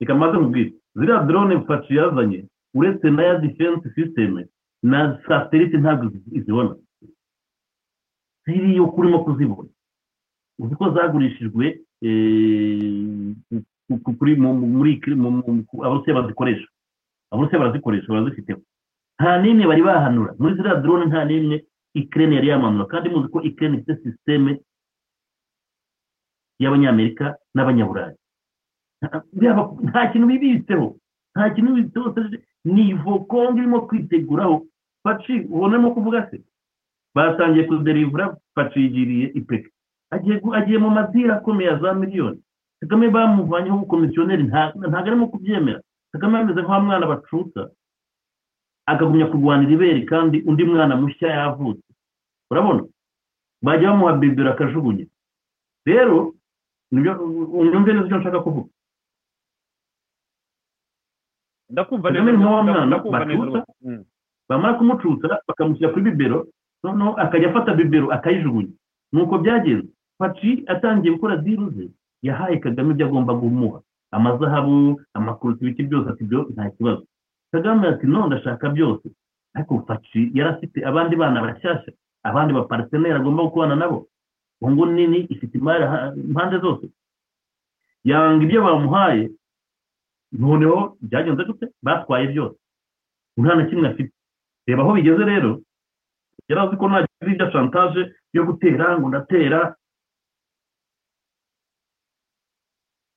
[0.00, 0.72] reka maze nkubwire.
[0.98, 2.44] Ziriya drone faci yazanye
[2.74, 4.44] uretse na ya defense system
[4.82, 6.74] na satellite ntabwo izi- izibona.
[8.46, 9.68] Ziriyo kurimo kuzibona.
[10.58, 13.34] Uzi ko zagurishijwe eh,
[13.88, 14.98] ku- ku- kuri mu- mu- muri
[15.84, 16.66] abarusiya bazikoresha.
[17.30, 18.60] Abarusiya barazikoresha barazifiteho.
[19.20, 20.34] Nta n'imwe bari bahanura.
[20.38, 21.62] Muri ziriya drone nta n'imwe
[21.94, 24.58] ikirere yari yamanura kandi muzi ko ikirere ifite sisiteme
[26.58, 28.16] y'abanyamerika n'abanyaburayi
[29.82, 30.96] nta kintu bibitseho
[31.34, 32.14] nta kintu bibitseho.
[32.64, 34.66] Ni vokongo irimo kwiteguraho.
[35.02, 36.42] Paci ubonamo kuvuga se?
[37.14, 39.70] Batangiye kuderivura paci yigiriye ipeka.
[40.54, 42.38] Agiye mu madiri akomeye ya za miliyoni.
[42.80, 45.80] Kagame bamuvanyeho ubukomisiyoneri nta- ntabwo arimo kubyemera.
[46.12, 47.70] Kagame ameze nk'wa mwana bacutsa
[48.86, 51.82] akagumya kurwanira ibere kandi undi mwana mushya yavutse.
[52.50, 52.84] Urabona?
[53.62, 55.06] Bajya bamuha bibero akajugunya.
[55.86, 56.34] Rero
[56.92, 58.70] unyumve neza icyo nshaka kuvuga
[61.70, 63.58] ndakumva neza mwana ndakumva neza bacutsa.
[63.58, 63.72] rwose.
[63.82, 64.04] Mm.
[64.48, 66.38] bamara kumucutsa bakamushyira kuri bibero
[66.84, 68.72] noneho akajya afata bibero akayijugunya
[69.12, 69.88] nuko byagenze
[70.18, 71.84] paci atangiye gukora diru ze
[72.22, 73.78] yahaye kagame ibyo agomba kumuha
[74.12, 77.02] amazahabu amakuruti ibiki byose ati byo nta kibazo
[77.52, 79.06] kagame ati no ndashaka byose
[79.56, 81.92] ariko paci yari afite abandi bana bashyashya
[82.28, 83.98] abandi bapariseneri agomba gukorana nabo
[84.70, 85.84] ngo nini ifite imari
[86.20, 86.86] impande zose.
[88.04, 89.30] Yanga ibyo bamuhaye
[90.32, 91.66] noneho byagenze gute?
[91.82, 92.56] Batwaye byose.
[93.36, 94.12] Nta na kimwe afite.
[94.66, 95.60] Reba aho bigeze rero
[96.48, 96.98] yari azi ko nta
[97.32, 98.02] ibyo shantaje
[98.32, 99.74] yo gutera ngo ndatera.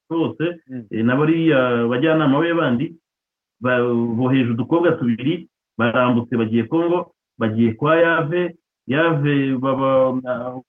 [0.10, 0.86] Bose Mm.
[0.92, 2.86] eh, na bariya bajyanama be bandi
[3.60, 3.82] ba-
[4.18, 8.56] boheje udukobwa tubiri barambutse bagiye kongo bagiye kwa yave.
[8.88, 10.62] Yave baba na-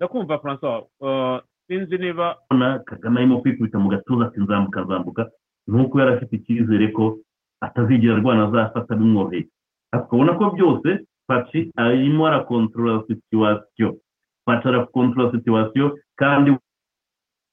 [0.00, 1.38] ndakumva francois Uh,
[1.68, 2.36] sinzi niba
[2.84, 5.30] kagame arimo kwikubita mu gatuza ati nzambuka.
[5.68, 7.18] Nuko yari afite icyizere ko
[7.60, 9.46] atazigera arwana azafata bimworoheye
[9.92, 13.96] akabona ko byose paci arimo arakontorora situwasiyo
[14.44, 16.56] paci arakontorora situwasiyo kandi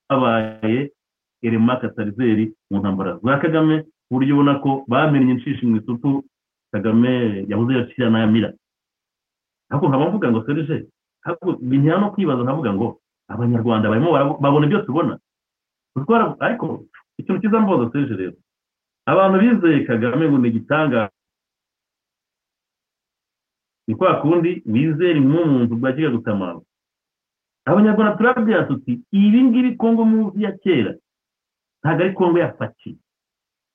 [0.10, 0.92] habaye
[1.44, 6.24] erema katarizeri mu ntambara za kagame ku buryo ubona ko bamennye inshishi mu isupu.
[6.72, 8.50] Kagame yabuze yacira n'ayamira
[9.70, 10.88] ariko nkaba mvuga ngo serije
[11.70, 12.88] bintera no kwibaza nkavuga ngo
[13.28, 14.12] abanyarwanda barimo
[14.44, 15.20] babona ibyo tubona
[16.40, 16.86] ariko
[17.20, 18.36] ikintu cyiza mboza serije rero
[19.06, 21.12] abantu bizeye kagame ngo ni igitangaza
[23.88, 26.60] ni kwa kundi wizera nk'umuntu bwagiye gutamara
[27.66, 30.94] abanyarwanda turabwira tuti ibi ngibi kongo muzi ya kera
[31.84, 32.98] ntabwo ari kongo ya faki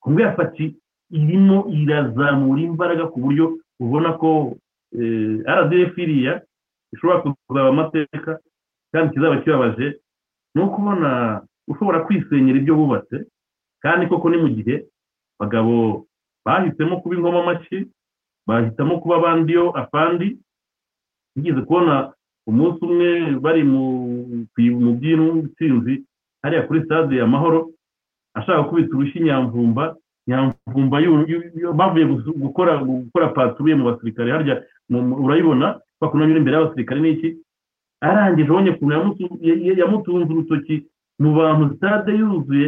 [0.00, 0.76] kongo ya faki
[1.10, 3.44] irimo irazamura imbaraga ku buryo
[3.80, 4.56] ubona ko
[5.58, 6.42] rdf iriya
[6.92, 8.38] ishobora kuzaba amateka
[8.92, 10.00] kandi kizaba kibabaje
[10.54, 13.16] ni ukubona ushobora kwisenyera ibyo wubatse
[13.82, 14.86] kandi koko ni mu gihe
[15.38, 16.06] abagabo
[16.44, 17.88] bahisemo kuba ingoma amashyi
[18.46, 20.38] bahitamo kuba abandiyo afandi
[21.36, 22.12] nigeze kubona
[22.46, 23.82] umunsi umwe bari mu
[25.42, 25.94] nsinzi
[26.42, 27.70] hariya kuri stade amahoro
[28.34, 30.96] ashaka gukubita urushyi nyamvumba nyamvumba
[31.74, 32.04] bavuye
[32.36, 34.30] gukora gukora paturuye mu basirikare.
[34.32, 35.80] Harya urayibona?
[36.02, 37.28] Kwa kuntu anyura imbere y'abasirikare n'iki
[38.02, 40.76] arangije abonye ukuntu yamutu- ya- ya- yamutunze urutoki
[41.22, 42.66] mu bantu stade yuzuye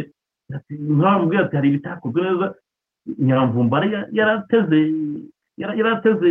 [0.71, 2.47] nkamubwira ati hari ibitakozwe neza?
[3.19, 4.77] Nyamvumba yari yarateze
[5.57, 6.29] yara- yarateze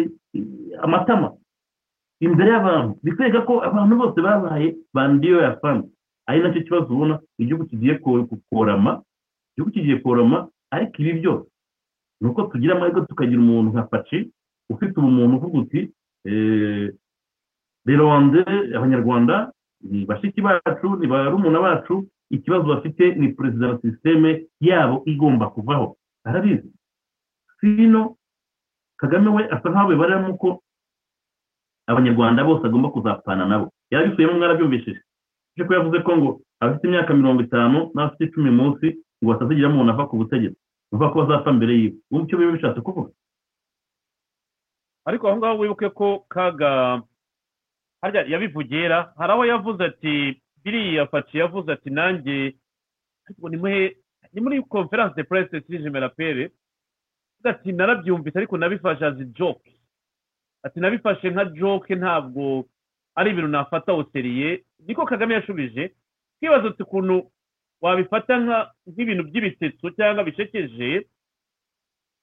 [0.83, 1.29] amatama.
[2.25, 5.85] Imbere y'abantu bikwereka ko abantu bose babaye bandiyo ya fani
[6.27, 9.03] ari na cyo kibazo ubona igihugu kigiye ko- korama
[9.53, 11.47] igihugu kigiye korama ariko ibi byose
[12.21, 14.31] ni uko tugira amahirwe tukagira umuntu nka paci
[14.73, 15.81] ufite ubumuntu uvuga uti
[18.05, 18.41] wanze
[18.77, 25.51] abanyarwanda ni bashiki bacu ni barumuna bacu ikibazo bafite ni perezida na sisiteme yabo igomba
[25.51, 25.97] kuvaho.
[26.25, 26.73] Arabizi.
[27.61, 28.17] Sino
[28.97, 30.63] kagame we asa nkaho bibaramo ko
[31.87, 33.73] abanyarwanda bose agomba kuzapfana nabo.
[33.91, 35.01] Yarabisubiyemo mwarabyumvishije.
[35.67, 38.87] Ko yavuze ko ngo abafite imyaka mirongo itanu n'abafite icumi munsi
[39.23, 40.59] ngo batazigira umuntu ava ku butegetsi.
[40.91, 41.97] Bivuga ko bazapfa mbere yiwe.
[42.11, 43.11] Wumva icyo biba bishatse kuvuga.
[45.05, 47.03] Ariko aho ngaho wibuke ko kaga
[48.03, 52.55] harya yabivugera hari aho yavuze ati biriya faci yavuze ati nanjye
[53.27, 56.51] ariko ni muri conference de presse sije merapere
[57.45, 59.71] ati narabyumvise ariko nabifashe azi joke.
[60.63, 62.65] Ati nabifashe nka joke ntabwo
[63.15, 65.93] ari ibintu nafata oseriye niko kagame yashubije
[66.39, 67.31] twibaza uti ukuntu
[67.81, 68.37] wabifata
[68.87, 71.07] nk'ibintu by'ibisetso cyangwa bishekeje?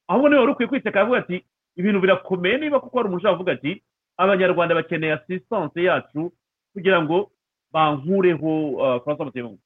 [0.07, 1.45] Ahubwo niba wari ukwiye kwiseka aravuga ati
[1.75, 3.83] ibintu birakomeye niba kuko hari umuntu ushaka kuvuga ati
[4.17, 6.31] abanyarwanda bakeneye assistance yacu
[6.73, 7.31] kugira ngo
[7.73, 9.59] bankureho uh, francois mutemungu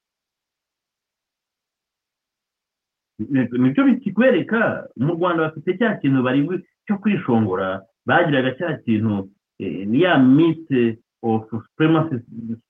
[3.18, 6.44] Ni- ni byo bikikwereka mu rwanda bafite cya kintu bari
[6.86, 9.28] cyo kwishongora bagiraga cya kintu
[9.58, 12.16] eh, ya mite of supremacy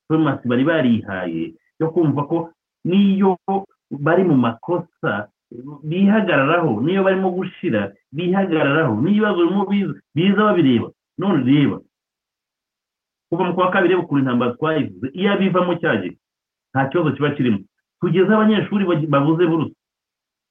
[0.07, 2.53] supremacy bari barihaye yo kumva ko
[2.87, 3.35] n'iyo
[3.91, 5.27] bari mu makosa
[5.89, 9.65] bihagararaho n'iyo barimo gushira bihagararaho n'ibibazo birimo
[10.15, 10.89] biza babireba
[11.19, 11.79] none reba
[13.31, 16.17] kuva mu kwa kabiri ukuntu intambara twayivuze iyo abivamo cyagihe
[16.73, 17.61] nta kibazo kiba kirimo.
[18.01, 19.75] Kugeza abanyeshuri babuze buruse.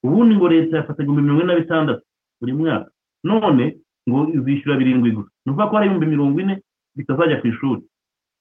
[0.03, 2.01] Ubundi ngo leta yafata ibihumbi mirongo ine na bitandatu
[2.41, 2.89] buri mwaka.
[3.23, 3.77] None
[4.09, 5.29] ngo izishyura birindwi gusa.
[5.45, 6.55] Ni ukuvuga ko hari ibihumbi mirongo ine
[6.97, 7.81] bitazajya ku ishuri.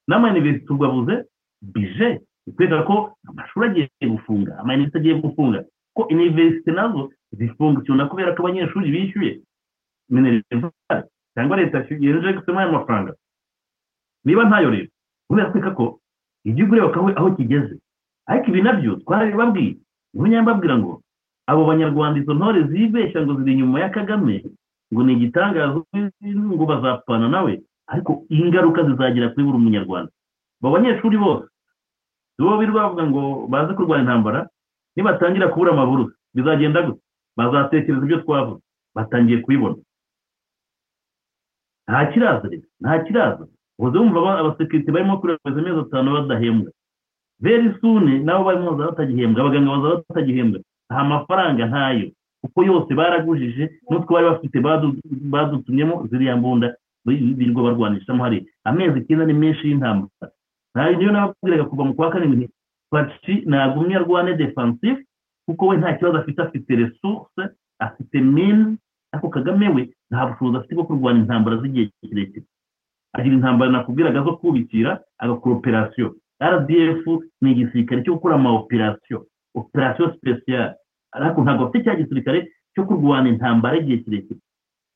[0.08, 1.14] N'amayuniverisite ubwo abuze
[1.62, 2.08] bije
[2.46, 2.96] bikwereka ko
[3.28, 5.58] amashuri agiye gufunga amayuniverisite agiye gufunga
[5.94, 9.32] ko iniverisite na zo zifungukirana kubera ko abanyeshuri bishyuye
[10.10, 13.12] minerivare cyangwa leta yejeje gusema ayo mafaranga.
[14.24, 14.88] Niba ntayo rero
[15.28, 16.00] kubera ko
[16.44, 17.78] igihugu ureba aho kigeze.
[18.26, 19.76] Ariko ibi na byo twarabibabwiye
[20.14, 21.02] niba nyambabwira ngo
[21.46, 24.44] abo banyarwanda izo ntore zibeshya ngo ziri inyuma ya kagame
[24.92, 25.80] ngo ni igitangaza
[26.54, 27.62] ngo bazapfana nawe.
[27.86, 30.10] Ariko ingaruka zizagera kuri buri munyarwanda.
[30.62, 31.46] Abo banyeshuri bose
[32.38, 34.48] bo bavuga ngo baze kurwanya intambara
[34.96, 37.00] nibatangira kubura amaburusi bizagenda gute?
[37.36, 38.62] Bazatekereza ibyo twavuze.
[38.94, 39.76] Batangiye kubibona.
[41.88, 43.44] Nta kiraza rero nta kiraza
[43.78, 46.70] ubuze wumva aba- abasekirite barimo kureba amezi atanu badahembwa.
[47.40, 49.40] Very soon nabo barimo batagihembwa.
[49.42, 50.60] Abaganga baza batagihembwa.
[50.90, 52.10] Nta mafaranga ntayo.
[52.40, 54.96] Kuko yose baragujije n'utwo bari bafite badu-
[55.32, 60.30] badutumyemo ziriya mbunda bi- birirwa barwanishamo hari amezi icyenda ni menshi y'intambara.
[60.74, 62.48] Nta niyo nababwiraga kuva mu kwa karindwi
[62.94, 65.02] paci nagumye arwane defensive
[65.46, 67.42] kuko we nta kibazo afite afite resource
[67.78, 68.76] afite mine.
[69.12, 72.46] Ariko kagame we nta bushobozi afite bwo kurwanya intambara z'igihe kirekire.
[73.12, 77.02] Agira intambara nakubwiraga zo kubikira agakora operasiyo rdf
[77.40, 80.74] ni igisirikare cyo gukora ama operasiyo operasiyo sipesiyare
[81.12, 84.40] ariko ntabwo afite cya gisirikare cyo kurwana intambara y'igihe kirekire.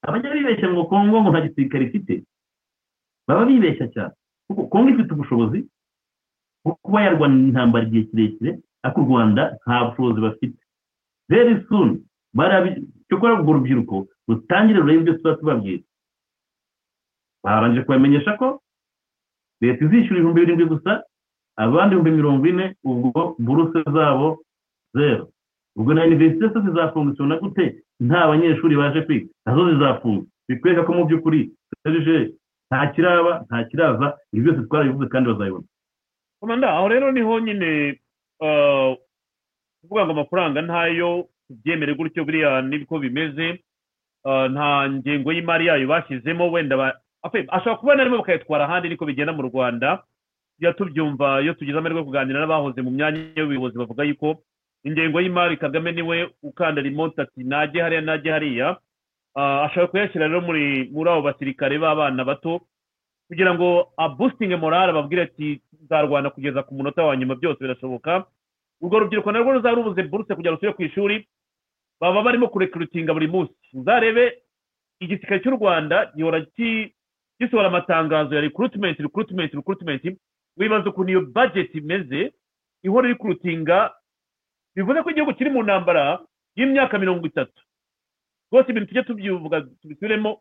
[0.02, 2.24] Abajya bibeshya ngo kongo ngo nta gisirikare ifite.
[3.26, 4.14] Baba bibeshya cyane.
[4.46, 5.58] Kuko kongo ifite ubushobozi
[6.82, 8.50] kuba yarwana intambara igihe kirekire
[8.82, 10.58] ariko u rwanda nta bushobozi bafite.
[11.28, 11.88] Very soon
[13.08, 15.82] cyokora urwo rubyiruko rutangire rurebe ibyo tuba tubabwira
[17.44, 18.60] barangije kubamenyesha ko
[19.60, 21.02] leta izishyura ibihumbi birindwi gusa
[21.56, 24.28] abandi ibihumbi mirongo ine ubwo buruse zabo
[24.94, 25.28] zero.
[25.76, 27.64] Ubwo na iniverisite zo zizafungukirana gute?
[28.00, 29.28] Nta banyeshuri baje kwiga.
[29.46, 30.26] Nazo zizafunga.
[30.48, 31.40] Bikwereka ko mu by'ukuri
[32.70, 35.66] nta kiraba nta kiraza ibi byose twarabivuze kandi bazabibona.
[36.40, 38.00] Komanda aho rero ni ho nyine
[38.40, 38.96] uh,
[39.80, 43.62] kuvuga ngo amafaranga ntayo tubyemere gutyo buriya ni bwo bimeze
[44.24, 46.94] uh, nta ngengo y'imari yayo bashyizemo wenda
[47.48, 50.02] ashobora kuba narimo bakayitwara ahandi niko bigenda mu rwanda
[50.56, 54.42] tujya tubyumva iyo tugize amahirwe yo kuganira n'abahoze mu myanya y'ubuyobozi bavuga yuko
[54.84, 58.76] ingengo y'imari kagame ni we ukanda remote ati najye hariya najye hariya.
[59.34, 62.60] Ah, ashobora kuyashyira rero muri abo basirikare b'abana bato
[63.28, 68.24] kugira ngo abustinge morale ababwire ati nzarwana kugeza ku munota wa nyuma byose birashoboka
[68.80, 71.16] urwo rubyiruko narwo ruzaba rubuze buruse kugira ngo rusubire ku ishuri
[72.00, 73.54] baba barimo kurekrutinga buri munsi.
[73.74, 74.42] Uzarebe
[75.00, 76.46] igisirikare cy'u rwanda gihora
[77.40, 80.02] gisohora amatangazo ya recruitment recruitment recruitment.
[80.56, 82.32] Wibaza ukuntu iyo budget imeze
[82.82, 83.94] ihora irikurutinga
[84.74, 86.18] bivuze ko igihugu kiri mu ntambara
[86.56, 87.62] y'imyaka mirongo itatu.
[88.50, 90.40] Rwose ibintu tujye tubyuvuga tubisubiremo.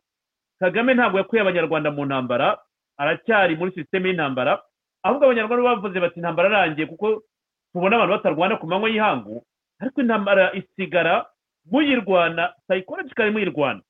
[0.60, 2.58] Kagame ntabwo yakuye abanyarwanda mu ntambara
[2.98, 4.62] aracyari muri sisiteme y'intambara.
[5.04, 7.24] Ahubwo abanyarwanda bavuze bati intambara arangiye kuko
[7.74, 9.44] tubona abantu batarwana ku manywa y'ihangu.
[9.80, 11.26] Ariko intambara isigara
[11.72, 13.82] muyirwana psychologically muyirwana.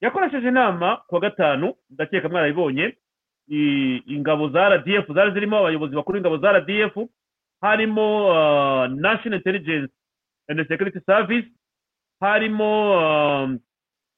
[0.00, 2.96] Yakoresheje inama ku wa gatanu ndakeka mwarabibonye
[3.50, 6.96] i- ingabo za rdf zari zirimo abayobozi bakuru b'ingabo za rdf
[7.60, 9.92] harimo uh, national intelligence
[10.48, 11.48] and security service
[12.20, 12.68] harimo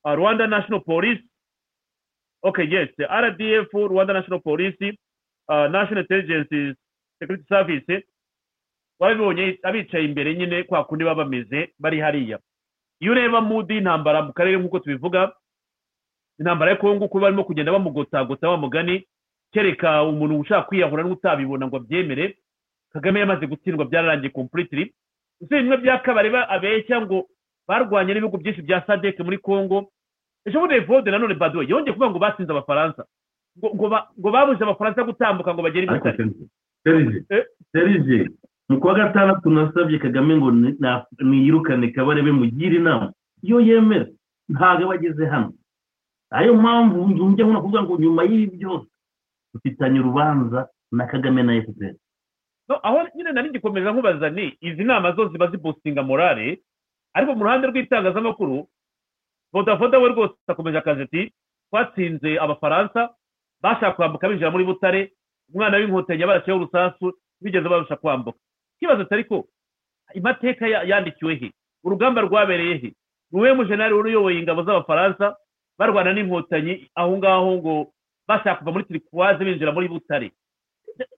[0.04, 1.22] uh, rwanda national police.
[2.42, 4.98] Okay yes rdf rwanda national police
[5.48, 6.76] national intelligence
[7.18, 8.04] security service
[9.00, 12.38] wabibonye abicaye imbere nyine kwa kundi baba bameze bari hariya.
[13.00, 15.32] Iyo ureba mudi y'intambara mu karere nk'uko tubivuga
[16.38, 19.06] intambara ya kongo uko barimo kugenda bamugotagota wa mugani
[19.52, 22.38] kereka umuntu ushaka kwiyahura n'utabibona ngo abyemere
[22.92, 24.94] kagame yamaze gutsindwa byararangiye completely.
[25.40, 27.28] Usibye bimwe bya kabari ba- abeshya ngo
[27.68, 29.92] barwanye n'ibihugu byinshi bya sadek muri congo.
[30.46, 33.04] Ejo bundi evode nanone bado yongeye kuvuga ngo batsinze abafaransa.
[33.58, 36.24] Ngo ngo ba- ngo babuze abafaransa gutambuka ngo bagere i butare.
[36.84, 37.44] Serije Eh.
[37.72, 38.18] serije
[38.68, 40.50] mu kwa gatandatu nasabye kagame ngo
[41.24, 43.12] niyirukane kabarebe mugire inama.
[43.42, 44.06] Iyo yemera
[44.48, 45.52] ntabwo aba ageze hano.
[46.30, 48.86] Ariyo mpamvu njya nkunda kuvuga ngo nyuma y'ibi byose
[49.54, 51.54] dufitanye urubanza na kagame na
[52.68, 56.58] no aho nyine nari ngikomeza nkubaza ni izi nama zo ziba zibustinga morale?
[57.14, 58.66] Ariko mu ruhande rw'itangazamakuru
[59.52, 61.22] vodafoda we rwose akomeje akazi ati
[61.70, 63.14] twatsinze abafaransa
[63.74, 65.12] bashaka kwambuka binjira muri butare
[65.54, 68.38] umwana w'inkotanyi yabarasheho urusasu bigeze barusha kwambuka.
[68.76, 69.48] Ikibazo atari ko
[70.16, 71.48] amateka ya- yandikiwe he?
[71.84, 72.88] Urugamba rwabereye he?
[73.32, 75.36] Ni mujenali wari uyoboye ingabo z'abafaransa
[75.78, 77.74] barwana n'inkotanyi aho ngaho ngo
[78.28, 80.30] bashaka kuva muri tirikuwaze binjira muri butare?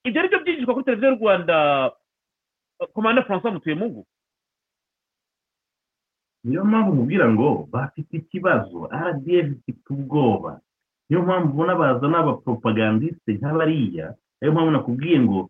[0.04, 1.56] Ibyo ari byo byigishwa kuri televiziyo y'u rwanda
[2.94, 4.06] komanda francois mutuyemungu
[6.44, 10.60] niyo mpamvu mubwira ngo bafite ikibazo rdf ifite ubwoba.
[11.08, 14.06] Niyo mpamvu ubona baza n'abapropagandiste nk'abariya
[14.38, 15.40] niyo mpamvu nakubwiye ngo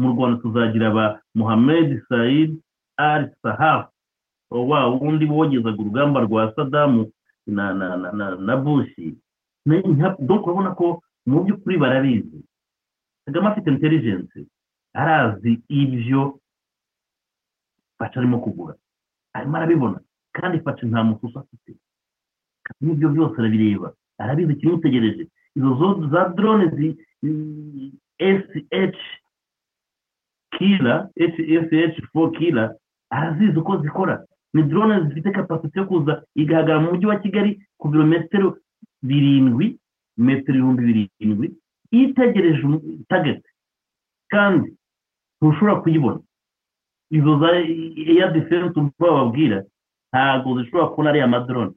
[0.00, 1.06] mu rwanda tuzagira aba
[1.38, 2.50] muhamed said
[2.96, 3.88] al sahaf
[4.50, 7.02] wa wundi wogezaga urugamba rwa sadamu
[7.46, 9.16] na na na na, bushi
[10.28, 12.40] donc urabona ko mu by'ukuri barabizi.
[13.24, 14.46] Kagame afite intelligence
[14.94, 16.40] arazi ibyo
[17.98, 18.74] faca arimo kugura.
[19.36, 20.00] Arimo arabibona
[20.32, 21.72] kandi faca nta mususu afite.
[22.80, 23.92] N'ibyo byose arabireba.
[24.18, 26.64] Arabizi ikimutegereje izo zo za drone
[28.18, 29.10] sh
[30.58, 32.74] kila sh fo kila
[33.10, 34.24] arazizi uko zikora.
[34.54, 38.56] Ni drone zifite kapasite yo kuza igahagarara mu mujyi wa kigali ku birometero
[39.02, 39.78] birindwi
[40.16, 41.46] metero ibihumbi birindwi
[41.90, 42.62] itegereje
[43.08, 43.50] tageti
[44.28, 44.76] kandi
[45.40, 46.20] ntushobora kuyibona.
[47.10, 49.64] Izo za eya defense umva bababwira
[50.12, 51.72] ntabwo zishobora kubona ariya madrone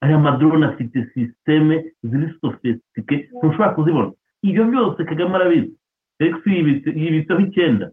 [0.00, 5.72] ariya madrone afite sisiteme ziri sofisitike ntushobora kuzibona ibyo byose kagame arabizi
[6.20, 7.86] yibitse- yibitseho icyenda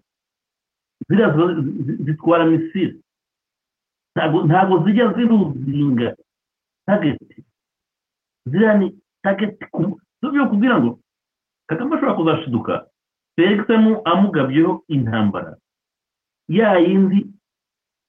[1.08, 1.30] ziriya
[2.06, 2.96] zitwara misile
[4.48, 6.16] ntabwo zijya ziruzinga
[6.86, 7.44] tageti
[8.46, 8.88] ziriya ni
[9.24, 10.00] tageti ku
[10.32, 11.00] byo kubwira ngo
[11.68, 12.74] kagame ashobora kuzashiduka
[13.74, 15.58] amu- amugabyeho intambara
[16.48, 17.28] ya yindi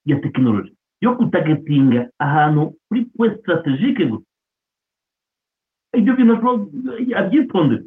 [0.05, 4.27] ya tekinoloji yo kutagetinga ahantu kuri pwe sitarategike gusa
[5.97, 6.33] ibyo bintu
[7.15, 7.83] abyitondere.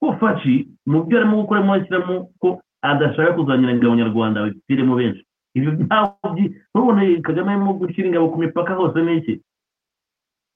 [0.00, 2.48] Ko faci mu byo arimo gukoramo ashyiramo ko
[2.84, 5.22] adashaka kuzanira ingabo nyarwanda babipfiremo benshi.
[5.56, 6.26] Ibyo ntabwo
[6.72, 9.34] ntubone kagame arimo gushyira ingabo ku mipaka hose n'iki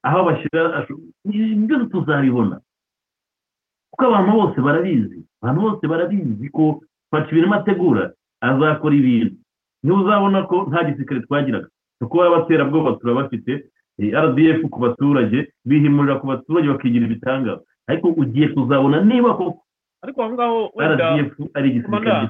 [0.05, 0.85] aho bashyira
[1.65, 2.55] byose tuzabibona.
[3.91, 6.63] Kuko abantu bose barabizi abantu bose barabizi ko
[7.11, 8.03] faci ibintu ategura
[8.41, 9.35] azakora ibintu.
[9.83, 11.67] Niba uzabona ko nta gisirikare twagiraga.
[11.99, 13.51] Kuko abaterabwoba turabafite
[13.99, 17.61] eh, rdf ku baturage bihimurira ku baturage bakigira ibitangaza.
[17.87, 19.63] Ariko ugiye kuzabona niba koko.
[20.01, 20.59] Ariko aho ngaho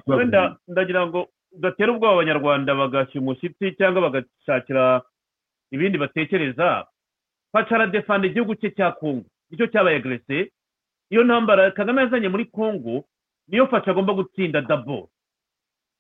[0.08, 5.02] wenda ndagira ngo udatera ubwoba abanyarwanda bagashyira umushyitsi cyangwa bagashakira
[5.72, 6.88] ibindi batekereza.
[7.52, 10.52] Faca aradefanda igihugu cye cya kongo ni cyo cyabaye agrese
[11.12, 13.04] iyo ntambara kagame yazanye muri kongo
[13.48, 15.10] niyo faca agomba gutsinda dabo.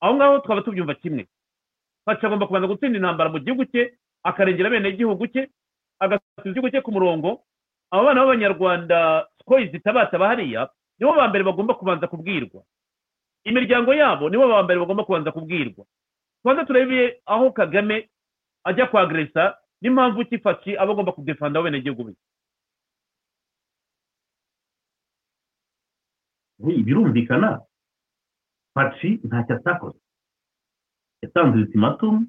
[0.01, 1.27] Aho ngaho twaba tubyumva kimwe.
[2.05, 3.93] Faca agomba kubanza gutsinda intambara mu gihugu cye
[4.23, 5.49] akarengera bene igihugu cye
[5.99, 7.41] agasubiza igihugu cye ku murongo.
[7.91, 12.63] Abo bana b'abanyarwanda sikoyi zitabataba hariya nibo ba mbere bagomba kubanza kubwirwa.
[13.43, 15.85] Imiryango yabo nibo ba mbere bagomba kubanza kubwirwa.
[16.41, 18.09] Tubanza turebe aho kagame
[18.63, 22.13] ajya kwageresa n'impamvu kifashi aba agomba kudefanda abenegihugu be.
[26.85, 27.61] Birumvikana
[28.73, 29.99] faci ntacyo atakoze.
[31.21, 32.27] Yatanze ultimatum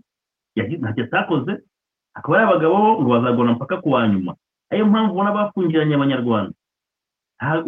[0.80, 1.52] ntacyo atakoze
[2.14, 4.32] akaba ari abagabo ngo bazagona mpaka ku wa nyuma.
[4.70, 6.52] Ariyo mpamvu ubona bafungiranye abanyarwanda.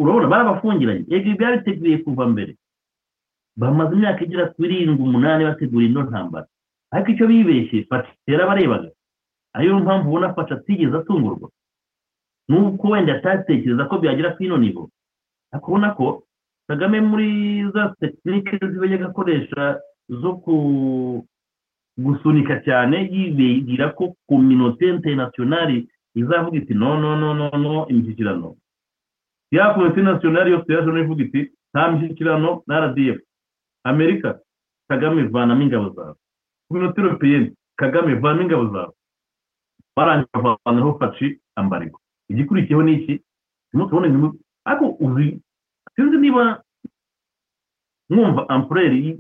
[0.01, 1.05] Urabona barabafungiranye.
[1.09, 2.53] Ibi byariteguye kuva mbere.
[3.57, 6.47] Bamaze imyaka igera kuri irindwi umunani bategura ino ntambara.
[6.93, 8.89] Ariko icyo bibeshye faci yarabarebaga
[9.55, 11.49] ariyo mpamvu ubona faci atigeze atungurwa.
[12.49, 14.91] N'uko wenda atatekereza ko byagera ku ino nivo.
[15.53, 16.23] Ariko ubona ko
[16.69, 17.29] kagame muri
[17.73, 20.31] za tekinike ziba agakoresha zo
[21.99, 28.57] gusunika cyane yibwira ko kominote interinasiyonari izavuga iti no no no no no imishyikirano
[29.51, 31.41] ya kominote nasiyonari yose yaje n'ivuga iti
[31.73, 33.19] nta mishyikirano na rdf
[33.85, 34.41] amerika
[34.89, 36.15] kagame vanamo ingabo zawe.
[36.69, 38.93] Kominote europeyeni kagame vanamo ingabo zawe.
[39.97, 43.21] Barangije bavanaho faci ambariko igikurikiyeho ni iki?
[43.71, 45.41] Turimo tubona ibintu ariko uzi
[45.97, 46.63] sinzi niba
[48.11, 49.19] mwumva ampureri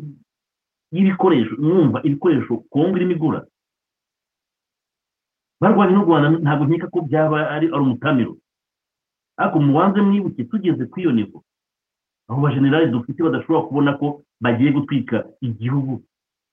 [0.94, 3.40] y'ibikoresho mwumva ibikoresho kongo irimo igura.
[5.60, 8.32] Barwanya n'u rwanda ntabwo nkeka ko byaba ari umutamiro.
[9.40, 11.38] Ariko mubanze mwibuke tugeze ku iyo nivo
[12.28, 14.06] aho bajenerali dufite badashobora kubona ko
[14.40, 15.94] bagiye gutwika igihugu.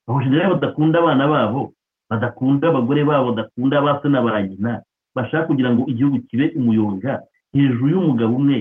[0.07, 1.61] Aho generali badakunda abana babo
[2.09, 4.81] badakunda abagore babo badakunda abase na ba nyina
[5.15, 7.21] bashaka kugira ngo igihugu kibe umuyonga.
[7.53, 8.57] Hejuru y'umugabo umwe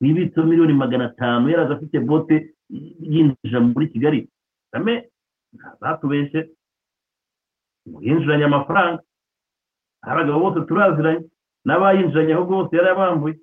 [0.00, 2.54] wibitseho miliyoni magana atanu yaraza afite bote
[3.12, 4.28] yinjira muri kigali.
[5.54, 6.40] Ntazatubeshye
[8.04, 9.02] yinjiranye amafaranga
[10.10, 11.20] abagabo bose turaziranye
[11.66, 13.34] n'abayinjiranye ahubwo bose yarabambuye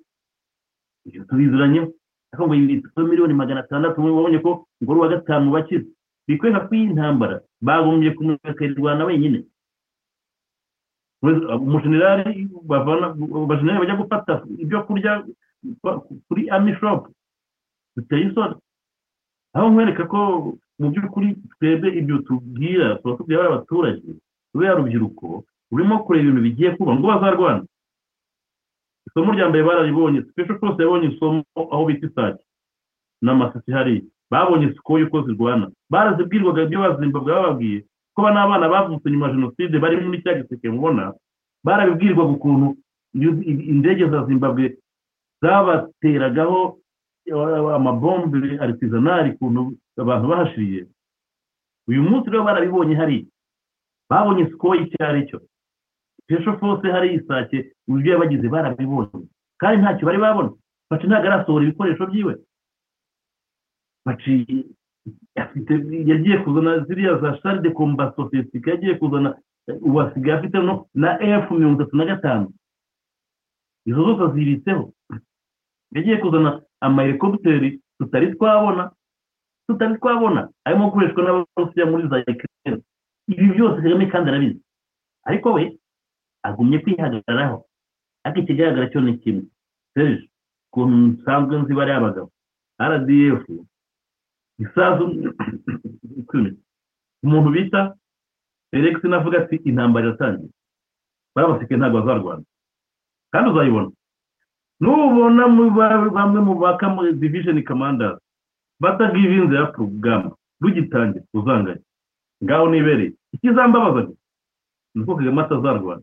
[1.06, 1.86] ibyo tubiziranyeho
[2.32, 4.50] ariko ngo yibitseho miliyoni magana atandatu wabonye ko
[4.82, 5.86] ngo uwa gatanu bakize
[6.26, 7.34] bikwereka ko iyi ntambara
[7.66, 9.38] bagombye kumurikirwana wenyine
[11.64, 14.32] umujenerali abajenerali bajya gufata
[14.62, 15.12] ibyo kurya
[16.28, 17.08] kuri amishopu
[17.96, 18.56] biteye isoni
[19.54, 20.20] aho nkwereka ko
[20.78, 24.08] mu by'ukuri twebwe ibyo tubwira tuba tubwira abaturage
[24.52, 26.92] kubera urubyiruko rurimo kureba ibintu bigiye kuba.
[26.96, 27.64] Ngo bazarwana
[29.06, 32.44] isomo rya mbere bararibonye sipesho rwose yabonye isomo aho bita isake.
[33.22, 35.70] N'amasisi hariya babonye siko yuko zirwana.
[35.90, 37.78] Barazibwirwaga ibyo bazimbabwe bababwiye
[38.14, 41.12] ko n'abana bavutse nyuma ya jenoside bari muri cya giseke mubona
[41.64, 42.76] barabibwirwaga ukuntu
[43.72, 44.76] indege za zimbabwe
[45.42, 46.78] zabateragaho
[47.76, 49.60] amabombe aritizanari ukuntu
[49.98, 50.86] abantu bahashiriye.
[51.88, 53.26] Uyu munsi rero barabibonye hariya
[54.10, 55.40] babonye siko icyo ari cyo
[56.26, 59.26] pesho fose hari isake ibyo yabagize barabibonye.
[59.60, 60.50] Kandi ntacyo bari babona.
[60.90, 62.34] Baci ntabwo arasohora ibikoresho byiwe.
[66.10, 69.34] Yagiye kuzana ziriya za shari de komba sosiyete yagiye kuzana
[69.80, 70.58] ubu asigaye afite
[70.94, 72.52] na efu mirongo itatu na gatanu.
[73.86, 74.92] Izo zose zibitseho
[75.94, 78.90] yagiye kuzana amahelikopiteri tutari twabona
[79.68, 80.48] tutari twabona.
[80.64, 82.82] Arimo gukoreshwa n'abarusiya muri za ekirere
[83.28, 84.60] ibi byose kagame kandi arabizi.
[85.24, 85.78] Ariko we
[86.42, 87.64] agumye kwihagararaho.
[88.24, 89.44] Ariko ikigaragara cyo ni kimwe.
[89.94, 90.28] Serije
[90.72, 92.30] ukuntu nsanzwe nzi bariya abagabo
[92.80, 93.44] rdf
[94.58, 95.04] isazu
[97.24, 97.94] umuntu bita
[98.70, 100.50] felix navuga ati intambara iratangiye.
[101.34, 102.44] Barabasike ntabwo bazarwana.
[103.32, 103.90] Kandi uzayibona.
[104.82, 105.42] Nubona
[106.16, 106.86] bamwe mu baka
[107.22, 108.18] division commanders
[108.82, 111.82] batagivinze ya porogaramu rugitangira uzanganye
[112.44, 114.10] ngaho nibereye ikizambabaza
[114.94, 116.02] ni uko kagame atazarwana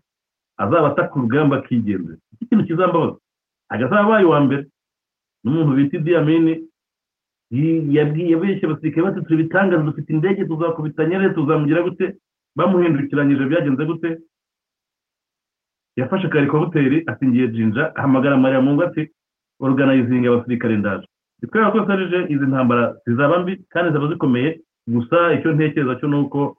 [0.64, 3.18] azaba ataka urugamba akigendera iki kintu kizambabaza.
[3.70, 4.64] Agazaba abaye uwa mbere.
[5.44, 6.54] N'umuntu bita idiyamini
[8.42, 12.06] benshi abasirikare bati turi bitangaza dufite indege tuzakubita nyere tuzamugira gute?
[12.58, 14.10] Bamuhindukiranyije byagenze gute?
[16.00, 19.10] Yafashe karikobuteri asingiye jinja ahamagara mariya mungu ati
[19.60, 21.08] organizinga abasirikare ndaje.
[21.42, 24.60] Bitwereka ko sarije izi ntambara zizaba mbi kandi zaba zikomeye.
[24.88, 26.58] Gusa icyo ntekereza cyo ni uko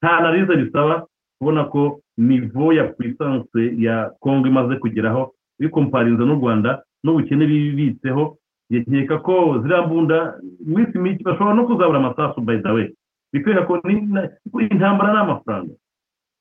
[0.00, 1.06] nta narize risaba
[1.38, 5.32] kubona ko nivo ya puissance ya kongo imaze kugeraho.
[5.60, 8.36] Bikomparinze n'u rwanda n'ubukene bibitseho
[8.70, 10.34] nkeka ko ziriya mbunda
[10.66, 12.88] iminsi mike bashobora no kuzabura amasasu by the way.
[13.32, 13.74] Bikwereka ko
[14.60, 15.72] intambara ni amafaranga.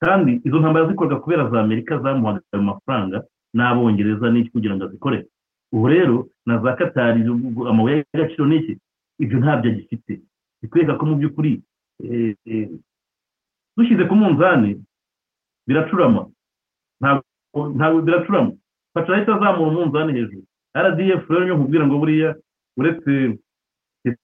[0.04, 3.18] Kandi izo ntambara zikorwa kubera za amerika zamuhaga ayo mafaranga
[3.54, 5.28] n'abongereza n'iki kugira ngo azikore.
[5.74, 7.22] Ubu rero na za katari
[7.70, 8.78] amabuye y'agaciro n'iki?
[9.20, 10.14] Ibyo ntabyo agifite.
[10.62, 11.62] Bikwereka ko mu by'ukuri
[13.78, 14.84] dushyize ku munzani
[15.68, 16.28] biracurama.
[17.78, 18.52] Ntabwo biracurama.
[18.94, 20.44] Faca ahita azamura umunzani hejuru.
[20.76, 22.36] Rdf rero niyo nkubwira ngo buriya
[22.78, 23.40] uretse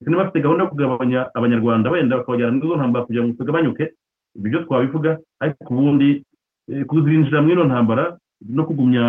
[0.06, 3.84] niba bafite gahunda yo kugabanya abanyarwanda wenda bakabajyana muri izo ntambara kugira ngo tugabanyuke
[4.36, 6.24] ibyo twabivuga ariko ubundi
[6.68, 8.04] eh, kuzinjira muri ino ntambara
[8.56, 9.04] no kugumya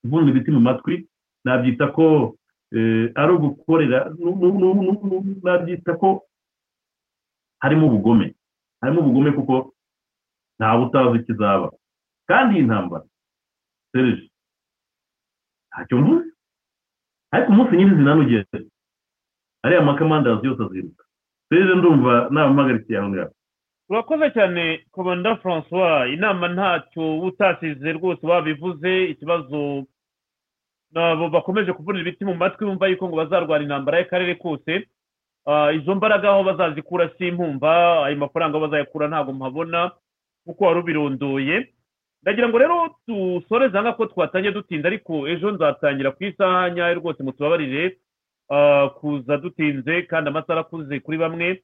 [0.00, 0.94] kuvunga ibiti mu matwi
[1.44, 2.36] nabyita ko
[2.76, 3.98] eh, ari ugukorera
[5.42, 6.08] nabyita ko
[7.62, 8.34] harimo ubugome.
[8.80, 9.54] Harimo ubugome kuko
[10.58, 11.68] ntawe utazi ikizaba
[12.28, 13.04] kandi iyi ntambara
[13.92, 14.26] serije
[15.68, 16.28] ntacyo mvuze.
[17.32, 18.58] Ariko umunsi nyirizina nugeze
[19.64, 21.04] ariya makamandazi yose aziruka.
[21.48, 23.32] Serije ndumva nabampagarikiye aho ngaho.
[23.94, 26.10] Urakoze cyane komanda francois.
[26.12, 29.84] Inama ntacyo utasize rwose wabivuze ikibazo
[30.92, 34.88] nabo bakomeje kuvunira ibiti mu matwi bumva yuko ngo bazarwara intambara y'akarere kose.
[35.46, 39.90] Ah, izo mbaraga aho bazazikura simpumva ayo mafaranga bazayakura ntabwo mpabona
[40.46, 41.68] kuko wari ubirondoye.
[42.22, 42.76] Ndagira ngo rero
[43.06, 47.98] dusoreze aha ko twatangiye dutinda ariko ejo nzatangira ku isaha nyayo rwose mutubabarire.
[48.50, 51.62] Ah, kuza dutinze kandi amasaha arakuze kuri bamwe.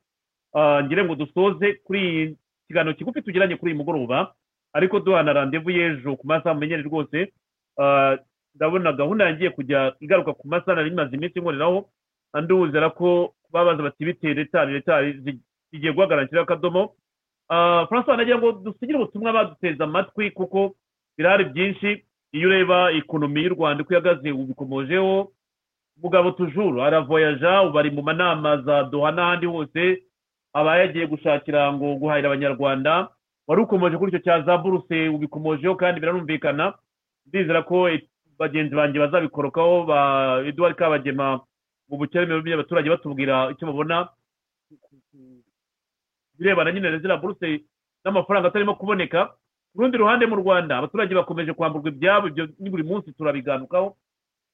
[0.55, 2.37] Ah, ngire ngo dusoze kuri iyi
[2.69, 4.35] kiganiro kigufi tugiranye kuri uyu mugoroba
[4.73, 7.33] ariko duhana randevu y'ejo ku masaha mumenyere rwose.
[7.79, 8.17] Ah,
[8.55, 11.87] ndabona gahunda yangiye kujya igaruka ku masaha nari imaze iminsi nkoreraho
[12.43, 15.41] nduzera ko babaza bati bite retari retari zi-
[15.73, 16.95] zigiye guhagarara akadomo.
[17.49, 20.75] Ah, francois nagira ngo dusigire ubutumwa baduteze amatwi kuko
[21.19, 22.05] birahari byinshi.
[22.33, 25.33] Iyo ureba ikonomi y'u rwanda uko ihagaze ubikomojeho.
[26.03, 30.03] Mugabo tujuru aravoyaja ubu ari mu manama za doha n'ahandi hose.
[30.53, 33.09] Aba yagiye gushakira ngo guhahira abanyarwanda
[33.47, 36.75] wari ukomoje kuri icyo cya za buruse ubikomojeho kandi biranumvikana
[37.27, 37.89] ndizera ko
[38.39, 40.01] bagenzi banjye bazabikorokaho ba
[40.47, 41.41] eduard kabagema
[41.89, 44.09] mu bukene by'abaturage batubwira icyo babona.
[46.39, 47.65] Birebana nyine na ziriya buruse
[48.05, 49.35] n'amafaranga atarimo kuboneka.
[49.75, 53.97] Ku rundi ruhande mu rwanda abaturage bakomeje kwamburwa ibyabo ibyo ni buri munsi turabiganukaho.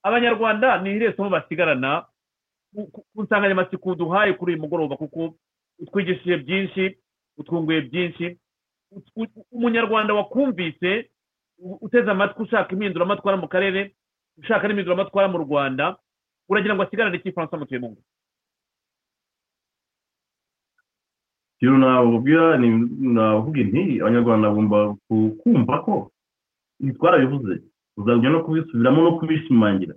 [0.02, 2.04] Abanyarwanda ni iriya somo basigarana
[3.14, 5.34] ku nsanganyamatsiko duhaye kuri uyu mugoroba kuko
[5.78, 6.84] utwigishije byinshi
[7.38, 8.38] utwunguye byinshi.
[9.52, 11.10] Umunyarwanda wakumvise
[11.80, 13.92] uteze amatwi ushaka impinduramatwara mu karere
[14.38, 15.96] ushaka n'impinduramatwara mu rwanda
[16.48, 18.00] uragira ngo asigarane iki francois mutuyemungu
[21.56, 22.58] ikintu nababwira
[23.16, 25.94] navuga nti abanyarwanda bagomba ku- kumva ko
[26.80, 27.54] ibi twarabivuze.
[27.96, 29.94] Uzajya no kubisubiramo no kubishimangira.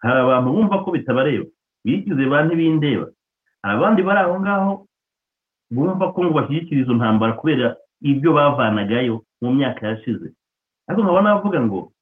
[0.00, 1.44] Hari abantu bumva ko bitabareba.
[1.84, 3.06] Bigize ba ntibindeba.
[3.62, 4.72] Hari abandi bari aho ngaho
[5.70, 10.28] bumva ko ngo bashyigikira izo ntambara kubera ibyo bavanagayo mu myaka yashize.
[10.88, 11.92] Ariko nkaba navuga ngo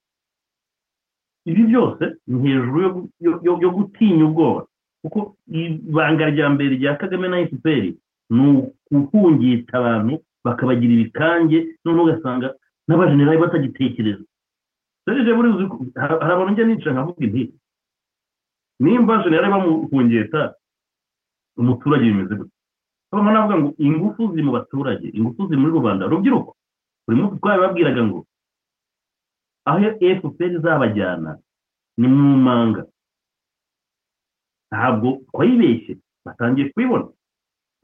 [1.46, 4.66] ibi byose ni hejuru yo gu- yo- yo- yo gutinya ubwoba.
[5.02, 7.84] Kuko ibanga rya mbere rya kagame na fpr
[8.30, 8.42] ni
[8.90, 10.14] ukuhungita abantu
[10.44, 12.54] bakabagira ibikange noneho ugasanga
[12.88, 14.24] n'abajenerali batagitekereza.
[15.04, 15.48] Serije buri
[15.94, 17.42] hari abantu njya nicara nkavuga inti
[18.82, 20.54] nimba jenerali bamuhungeta
[21.56, 22.55] umuturage bimeze gutya
[23.12, 26.50] nkaba navuga ngo ingufu ziri mu baturage ingufu ziri muri rubanda urubyiruko
[27.06, 28.18] buri munsi twabibabwiraga ngo
[29.68, 29.78] aho
[30.20, 31.30] fpr izabajyana
[31.98, 32.82] ni mu manga
[34.70, 35.92] ntabwo twayibeshye
[36.26, 37.08] batangiye kubibona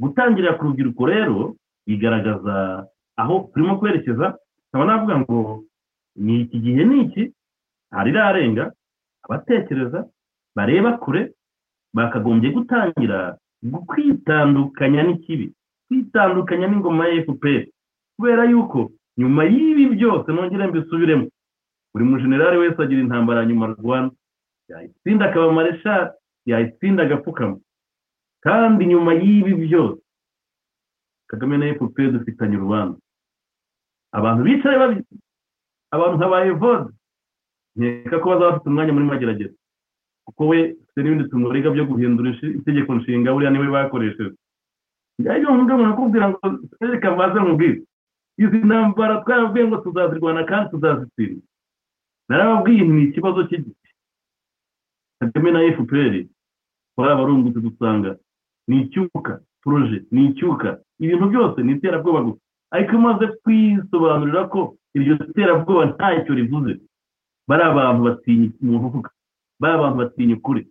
[0.03, 1.55] gutangirira ku rubyiruko rero
[1.86, 2.55] bigaragaza
[3.20, 4.27] aho turimo kwerekeza
[4.70, 5.39] nkaba navuga ngo
[6.24, 7.23] ni iki gihe ni iki
[7.90, 8.65] ntarirarenga
[9.24, 9.99] abatekereza
[10.57, 11.23] bareba kure
[11.97, 13.19] bakagombye gutangira
[13.70, 15.47] kwitandukanya n'ikibi
[15.89, 17.62] kwitandukanya n'ingoma ya fpr
[18.16, 21.26] kubera yuko nyuma y'ibi byose nongere mbisubiremo
[21.93, 24.14] buri mujenerali wese agira intambara nyuma rwanda
[24.68, 26.10] yayitsinda akaba mareshali
[26.47, 27.56] yayitsinda agapfukama
[28.44, 30.02] kandi nyuma y'ibi byose
[31.30, 32.98] kagame na fpr dufitanye urubanza.
[34.12, 34.76] Abantu bicaye
[35.90, 36.93] abantu nka ba evode
[37.76, 39.56] nkeka ko bazaba bafite umwanya muri magerageza
[40.32, 44.34] kuko we afite n'ibindi tumurega byo guhindura itegeko nshinga buriya ni we bakoresheje.
[45.18, 46.38] Njyayo umuntu umuntu akubwira ngo
[46.80, 47.82] reka maze mubwire
[48.40, 51.44] izi ntambara twarabwiye ngo tuzazirwana kandi tuzazitsinda
[52.28, 53.76] narababwiye ni ikibazo cy'igihe
[55.20, 56.14] kagame na fpr
[56.96, 58.16] twarabarungutse dusanga
[58.68, 60.80] ni icyuka poroje ni icyuka.
[60.98, 62.40] Ibintu byose ni iterabwoba gusa.
[62.72, 64.60] Ariko iyo umaze kwisobanurira ko
[64.96, 66.72] iryo terabwoba ntacyo rivuze.
[67.48, 69.10] Bari abantu batinya umuntu uvuga.
[69.62, 70.62] Bari abantu batinya ukuri.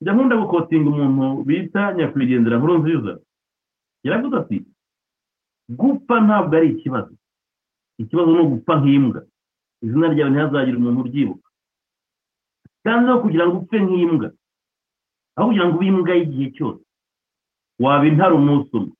[0.00, 3.12] Njya nkunda gukotinga umuntu bita nyakwigendera nkuru nziza
[4.04, 4.56] yaravuze ati
[5.78, 7.14] gupfa ntabwo ari ikibazo.
[7.98, 9.20] Ikibazo ni ugupfa nk'imbwa.
[9.84, 11.48] Izina ryawe ntihazagire umuntu uryibuka.
[12.84, 14.28] Kandi no kugira ngo upfe nk'imbwa
[15.36, 16.82] aho kugira ngo ube imbwa y'igihe cyose
[17.82, 18.94] waba intare umunsi umwe.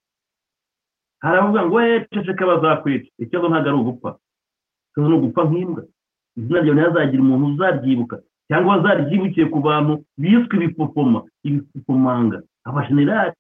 [1.25, 4.11] Haravuga ngo we ceceka bazakwica ikibazo ntabwo ari ugupfa.
[4.91, 5.83] Ikibazo ni ugupfa nk'imbwa.
[6.37, 8.17] Izina ryawe ntihazagire umuntu uzaryibuka.
[8.49, 13.33] Cyangwa bazaryibukiye ku bantu biswe ibipopoma ibipopomanga abajenerali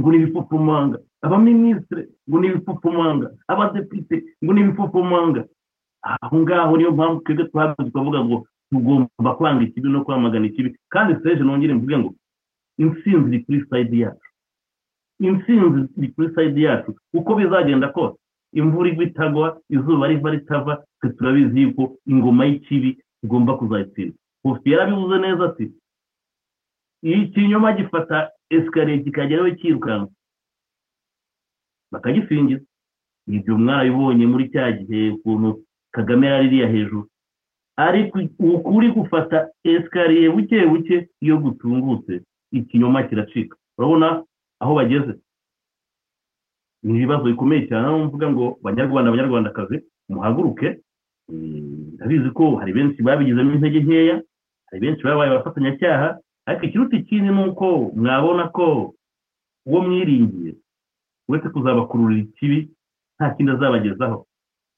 [0.00, 5.44] ngo ni ibipopomanga abaminisitiri ngo ni ibipopomanga abadepite ngo ni ibipopomanga
[6.02, 10.76] aho ngaho niyo mpamvu twebwe twahagaze tukavuga ngo tugomba kwanga ikibi no kwamagana ikibi.
[10.88, 12.14] Kandi seje nongere mvuge ngo
[12.78, 14.28] intsinzi iri kuri sayidi yacu.
[15.20, 16.94] Intsinzi iri kuri sayidi yacu.
[17.14, 18.16] Uko bizagenda kose
[18.52, 24.14] imvura igwa itagwa izuba riva ritava twe turabizi yuko ingoma y'ikibi igomba kuzayitsinda.
[24.48, 25.66] Kofi yarabivuze neza ati
[27.02, 30.12] iyo ikinyoma gifata esikariye kikageraho cyirukanka
[31.92, 32.64] bakagisingiza.
[33.28, 35.64] Ibyo mwarabibonye muri cya gihe ukuntu
[35.94, 37.08] kagame yari iriya hejuru.
[37.76, 42.22] Ariko ukuri gufata esikariye buke buke iyo gutungutse
[42.52, 43.56] ikinyoma kiracika.
[43.78, 44.24] Urabona
[44.60, 45.14] aho bageze?
[46.82, 47.86] Ni ibibazo bikomeye cyane.
[47.86, 49.76] Aho mvuga ngo banyarwanda banyarwandakazi
[50.08, 50.80] muhaguruke.
[51.28, 54.22] Ndabizi ko hari benshi babigizemo intege nkeya.
[54.70, 57.66] Hari benshi babaye abafatanyacyaha ariko ikiruta ikindi ni uko
[57.96, 58.94] mwabona ko
[59.66, 60.54] uwo mwiringiye
[61.28, 62.58] uretse kuzabakururira ikibi
[63.16, 64.26] nta kindi azabagezaho.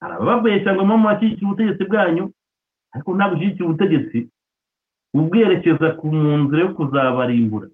[0.00, 2.24] Hari abababeshya ngo mama washyigikira ubutegetsi bwanyu
[2.92, 4.18] ariko ntabwo ushyigikira ubutegetsi
[5.14, 7.68] ubwerekeza ku mu nzira yo kuzabarimbura.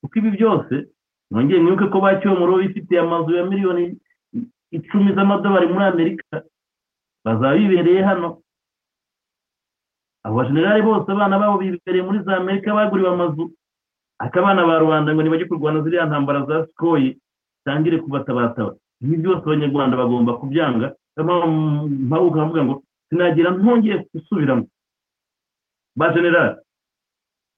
[0.00, 0.74] Kuko ibi byose
[1.30, 3.96] mwongere mwibuke ko bacyomoro bifitiye amazu ya miliyoni
[4.76, 6.42] icumi z'amadolari muri amerika
[7.24, 8.28] bazaba bibereye hano.
[10.24, 13.50] Abo bajenerali bose abana babo bibereye muri za amerika baguriwe amazu.
[14.20, 17.18] Ariko abana ba rubanda ngo ntibajye kurwana ziriya ntambara za sikoyi
[17.58, 20.94] zitangire kubatabataba ibi byose abanyarwanda bagomba kubyanga.
[21.16, 22.74] Mpabuka nkavuga ngo
[23.10, 24.64] sinagira ntongeye gusubiramo.
[25.98, 26.56] Ba generali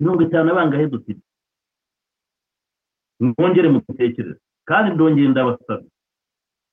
[0.01, 1.21] mirongo itanu abangahe dufite
[3.21, 4.41] mwongere mutekereze.
[4.65, 5.85] Kandi ndongere ndabasaba.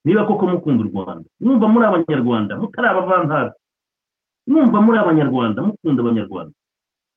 [0.06, 3.54] Niba koko mukunda u rwanda mwumva muri abanyarwanda mutari abavantara
[4.48, 6.54] mwumva muri abanyarwanda mukunda abanyarwanda.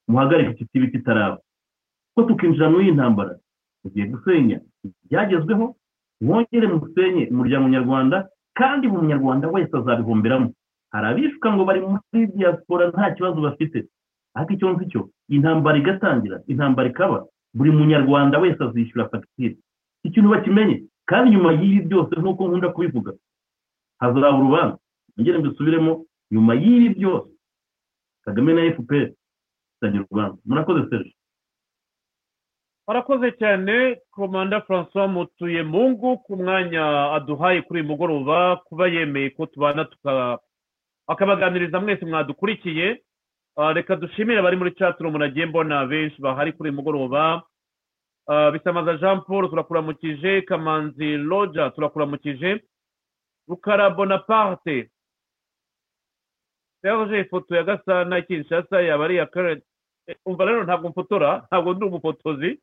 [0.08, 1.38] Muhagarike iki kibi kitaraba
[2.14, 3.38] ko tukinjira muri iyi ntambara?
[3.82, 4.60] Tugiye gusenya.
[5.04, 5.76] Ibyagezweho
[6.20, 10.52] mwongere musenye umuryango nyarwanda kandi buri munyarwanda wese azabihomberamo
[10.92, 13.78] hari abishuka ngo bari muri diaspora nta kibazo bafite.
[14.34, 19.56] Ariko icyo nzi cyo intambara igatangira intambara ikaba buri munyarwanda wese azishyura fagitire.
[20.04, 23.12] Ikintu bakimenye kandi nyuma y'ibi byose nk'uko nkunda kubivuga
[24.00, 24.78] hazaba urubanza.
[25.20, 26.04] Ngere mbisubiremo
[26.34, 27.30] nyuma y'ibi byose
[28.26, 29.10] kagame na fpr
[29.74, 31.14] zitangira urubanza murakoze serge.
[32.88, 39.46] Murakoze cyane komanda francois mutuye mungu ku mwanya aduhaye kuri uyu mugoroba kuba yemeye ko
[39.46, 39.86] tubana
[41.06, 43.02] akabaganiriza mwese mwadukurikiye.
[43.74, 47.42] Reka dushimire abari muri chatroom nagiye mbona benshi bahari kuri uyu mugoroba.
[48.52, 50.42] Bisamaza jean paul turakuramukije.
[50.42, 52.60] Kamanzi roja turakuramukije.
[53.48, 54.90] Rukara bonaparte
[56.84, 59.64] serge ifoto ya gasana kinshasa yaba ari iya karenti
[60.26, 62.60] umva rero ntabwo mfotora ntabwo ndi umufotozi.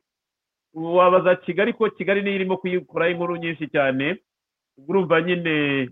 [0.74, 4.22] Wabaza kigali ko kigali niyo irimo kuyikoraho inkuru nyinshi cyane.
[4.88, 5.90] Urumva nyine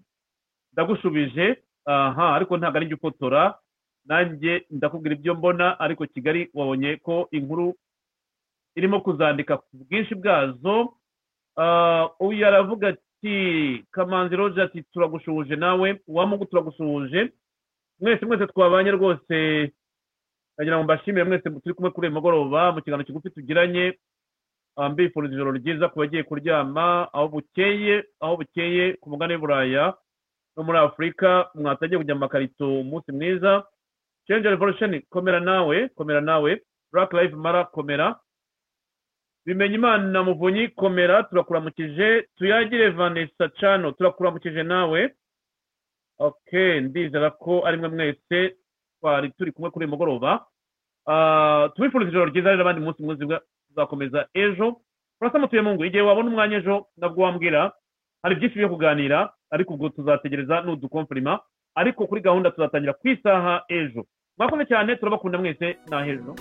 [0.73, 1.57] ndagushubije.
[1.85, 3.59] Aha ariko ntabwo ari ufotora.
[4.07, 7.75] Nanjye ndakubwira ibyo mbona ariko kigali wabonye ko inkuru
[8.79, 10.95] irimo kuzandika ku bwinshi bwazo.
[12.21, 17.33] Uyu aravuga ati kamanzi roja ati turagushuhuje nawe uwamugu turagusuhuje
[18.01, 19.71] mwese mwese twabanye rwose.
[20.57, 23.99] Ndagira ngo mbashimire mwese turi kumwe kuri uyu mugoroba mu kiganiro kigufi tugiranye.
[24.91, 29.95] Mbifuriza ijoro ryiza ku bagiye kuryama aho bukeye aho bukeye ku mugani w'uburaya
[30.57, 33.65] no muri afurika mwatangiye kujya mu makarito umunsi mwiza.
[34.27, 36.61] Change revolution komera nawe komera nawe.
[36.93, 38.17] Black life mara komera.
[39.47, 41.23] Bimenya imana muvunyi komera.
[41.23, 45.13] Turakuramukije tuyagire vanessa cano turakuramukije nawe.
[46.21, 48.57] Ok ndizera ko ari mwe mwese
[49.01, 50.45] twari turi kumwe kuri uyu mugoroba.
[51.75, 54.77] Tubifuriza ijoro ryiza rero abandi munsi mwiza tuzakomeza ejo.
[55.21, 57.73] Urasa mutuye mu ngo igihe wabona umwanya ejo nabwo wambwira.
[58.23, 61.41] Hari byinshi byo kuganira ariko ubwo tuzategereza n'udukomfurima
[61.75, 64.05] ariko kuri gahunda tuzatangira ku isaha ejo.
[64.39, 65.77] Mwakoze cyane turabakunda mwese.
[65.91, 66.35] Ni hejuru